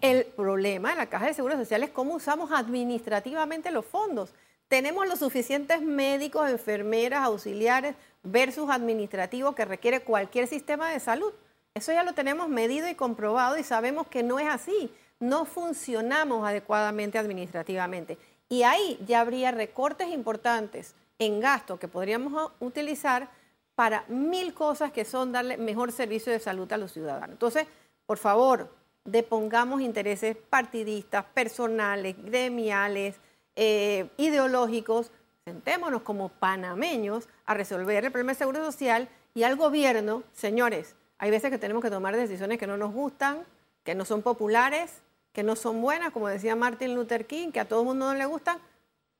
El 0.00 0.26
problema 0.26 0.90
de 0.90 0.96
la 0.96 1.06
Caja 1.06 1.26
de 1.26 1.34
Seguro 1.34 1.56
Social 1.56 1.82
es 1.82 1.90
cómo 1.90 2.14
usamos 2.14 2.50
administrativamente 2.52 3.70
los 3.70 3.86
fondos. 3.86 4.34
Tenemos 4.68 5.06
los 5.06 5.20
suficientes 5.20 5.80
médicos, 5.80 6.50
enfermeras, 6.50 7.24
auxiliares 7.24 7.94
versus 8.22 8.70
administrativos 8.70 9.54
que 9.54 9.64
requiere 9.64 10.00
cualquier 10.00 10.46
sistema 10.46 10.90
de 10.90 11.00
salud. 11.00 11.32
Eso 11.74 11.92
ya 11.92 12.04
lo 12.04 12.12
tenemos 12.12 12.48
medido 12.48 12.88
y 12.88 12.94
comprobado 12.94 13.56
y 13.56 13.64
sabemos 13.64 14.06
que 14.06 14.22
no 14.22 14.38
es 14.38 14.48
así. 14.48 14.90
No 15.18 15.44
funcionamos 15.44 16.46
adecuadamente 16.46 17.18
administrativamente. 17.18 18.18
Y 18.48 18.64
ahí 18.64 18.98
ya 19.06 19.20
habría 19.20 19.50
recortes 19.50 20.08
importantes 20.08 20.94
en 21.18 21.40
gasto 21.40 21.78
que 21.78 21.88
podríamos 21.88 22.52
utilizar 22.60 23.28
para 23.74 24.04
mil 24.08 24.52
cosas 24.52 24.92
que 24.92 25.04
son 25.04 25.32
darle 25.32 25.56
mejor 25.56 25.92
servicio 25.92 26.32
de 26.32 26.40
salud 26.40 26.70
a 26.72 26.76
los 26.76 26.92
ciudadanos. 26.92 27.30
Entonces, 27.30 27.66
por 28.04 28.18
favor, 28.18 28.74
depongamos 29.04 29.80
intereses 29.80 30.36
partidistas, 30.36 31.24
personales, 31.24 32.14
gremiales, 32.22 33.16
eh, 33.56 34.08
ideológicos, 34.16 35.10
sentémonos 35.44 36.02
como 36.02 36.28
panameños 36.28 37.28
a 37.46 37.54
resolver 37.54 38.04
el 38.04 38.12
problema 38.12 38.32
de 38.32 38.38
seguro 38.38 38.64
social 38.64 39.08
y 39.34 39.42
al 39.42 39.56
gobierno, 39.56 40.22
señores, 40.32 40.94
hay 41.18 41.30
veces 41.30 41.50
que 41.50 41.58
tenemos 41.58 41.82
que 41.82 41.90
tomar 41.90 42.16
decisiones 42.16 42.58
que 42.58 42.66
no 42.66 42.76
nos 42.76 42.92
gustan, 42.92 43.42
que 43.84 43.94
no 43.94 44.04
son 44.04 44.22
populares, 44.22 45.02
que 45.32 45.42
no 45.42 45.56
son 45.56 45.80
buenas, 45.80 46.12
como 46.12 46.28
decía 46.28 46.54
Martin 46.54 46.94
Luther 46.94 47.26
King, 47.26 47.50
que 47.50 47.60
a 47.60 47.64
todo 47.64 47.80
el 47.80 47.86
mundo 47.86 48.06
no 48.06 48.14
le 48.14 48.26
gustan, 48.26 48.58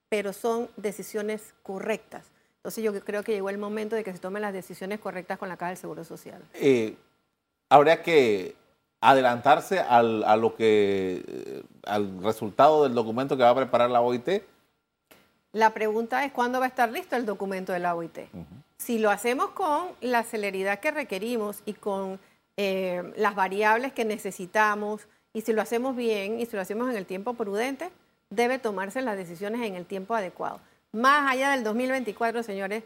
pero 0.09 0.33
son 0.33 0.69
decisiones 0.77 1.55
correctas. 1.63 2.27
Entonces 2.57 2.85
yo 2.85 2.93
creo 3.05 3.25
que 3.25 3.33
llegó 3.33 3.51
el 3.51 3.59
momento 3.59 3.97
de 3.97 4.05
que 4.05 4.13
se 4.13 4.19
tomen 4.19 4.43
las 4.43 4.53
decisiones 4.53 5.01
correctas 5.01 5.39
con 5.39 5.49
la 5.49 5.57
Caja 5.57 5.71
del 5.71 5.79
Seguro 5.79 6.05
Social. 6.05 6.41
Eh, 6.55 6.97
habría 7.69 8.03
que 8.03 8.55
adelantarse 9.01 9.81
al, 9.81 10.23
a 10.23 10.37
lo 10.37 10.55
que, 10.55 11.25
eh, 11.27 11.63
al 11.85 12.23
resultado 12.23 12.85
del 12.85 12.95
documento 12.95 13.37
que 13.37 13.43
va 13.43 13.51
a 13.51 13.57
preparar 13.57 13.91
la 13.91 14.01
OIT. 14.01 14.45
La 15.53 15.71
pregunta 15.71 16.25
es 16.25 16.33
cuándo 16.33 16.61
va 16.61 16.67
a 16.67 16.69
estar 16.69 16.91
listo 16.91 17.15
el 17.15 17.27
documento 17.27 17.73
de 17.73 17.79
la 17.79 17.95
OIT. 17.95 18.21
Si 18.79 18.99
lo 18.99 19.11
hacemos 19.11 19.51
con 19.51 19.88
la 20.01 20.23
celeridad 20.23 20.81
que 20.81 20.91
requerimos 20.91 21.62
y 21.67 21.75
con 21.75 22.19
eh, 22.57 23.12
las 23.17 23.35
variables 23.35 23.93
que 23.93 24.05
necesitamos, 24.05 25.07
y 25.35 25.43
si 25.43 25.53
lo 25.53 25.62
hacemos 25.62 25.95
bien 25.95 26.41
y 26.41 26.47
si 26.47 26.57
lo 26.57 26.62
hacemos 26.62 26.91
en 26.91 26.97
el 26.97 27.07
tiempo 27.07 27.35
prudente, 27.35 27.91
debe 28.31 28.59
tomarse 28.59 29.03
las 29.03 29.17
decisiones 29.17 29.62
en 29.62 29.77
el 29.77 29.85
tiempo 29.85 30.15
adecuado. 30.15 30.61
Más 30.91 31.31
allá 31.31 31.51
del 31.51 31.65
2024, 31.65 32.43
señores, 32.43 32.85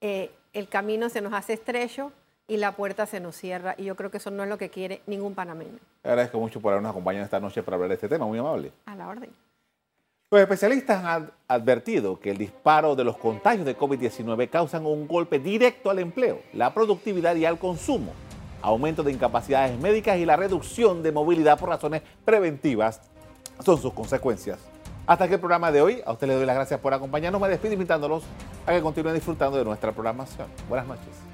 eh, 0.00 0.30
el 0.52 0.68
camino 0.68 1.08
se 1.08 1.20
nos 1.20 1.32
hace 1.32 1.54
estrecho 1.54 2.12
y 2.48 2.58
la 2.58 2.72
puerta 2.72 3.06
se 3.06 3.20
nos 3.20 3.36
cierra. 3.36 3.74
Y 3.78 3.84
yo 3.84 3.96
creo 3.96 4.10
que 4.10 4.18
eso 4.18 4.30
no 4.30 4.42
es 4.42 4.48
lo 4.48 4.58
que 4.58 4.68
quiere 4.68 5.02
ningún 5.06 5.34
panameño. 5.34 5.78
Agradezco 6.02 6.38
mucho 6.38 6.60
por 6.60 6.72
habernos 6.72 6.90
acompañado 6.90 7.24
esta 7.24 7.40
noche 7.40 7.62
para 7.62 7.76
hablar 7.76 7.88
de 7.88 7.94
este 7.94 8.08
tema. 8.08 8.26
Muy 8.26 8.38
amable. 8.38 8.72
A 8.86 8.94
la 8.94 9.08
orden. 9.08 9.30
Los 10.34 10.42
especialistas 10.42 11.04
han 11.04 11.30
advertido 11.46 12.18
que 12.18 12.32
el 12.32 12.38
disparo 12.38 12.96
de 12.96 13.04
los 13.04 13.16
contagios 13.16 13.64
de 13.64 13.78
COVID-19 13.78 14.50
causan 14.50 14.84
un 14.84 15.06
golpe 15.06 15.38
directo 15.38 15.90
al 15.90 16.00
empleo, 16.00 16.40
la 16.52 16.74
productividad 16.74 17.36
y 17.36 17.44
al 17.44 17.56
consumo, 17.56 18.10
aumento 18.60 19.04
de 19.04 19.12
incapacidades 19.12 19.78
médicas 19.78 20.18
y 20.18 20.26
la 20.26 20.34
reducción 20.34 21.04
de 21.04 21.12
movilidad 21.12 21.56
por 21.56 21.68
razones 21.68 22.02
preventivas 22.24 23.00
son 23.64 23.80
sus 23.80 23.92
consecuencias. 23.92 24.58
Hasta 25.06 25.22
aquí 25.22 25.34
el 25.34 25.38
programa 25.38 25.70
de 25.70 25.82
hoy. 25.82 26.02
A 26.04 26.10
usted 26.10 26.26
le 26.26 26.34
doy 26.34 26.46
las 26.46 26.56
gracias 26.56 26.80
por 26.80 26.92
acompañarnos. 26.92 27.40
Me 27.40 27.48
despido 27.48 27.74
invitándolos 27.74 28.24
a 28.66 28.72
que 28.72 28.82
continúen 28.82 29.14
disfrutando 29.14 29.56
de 29.56 29.64
nuestra 29.64 29.92
programación. 29.92 30.48
Buenas 30.68 30.88
noches. 30.88 31.33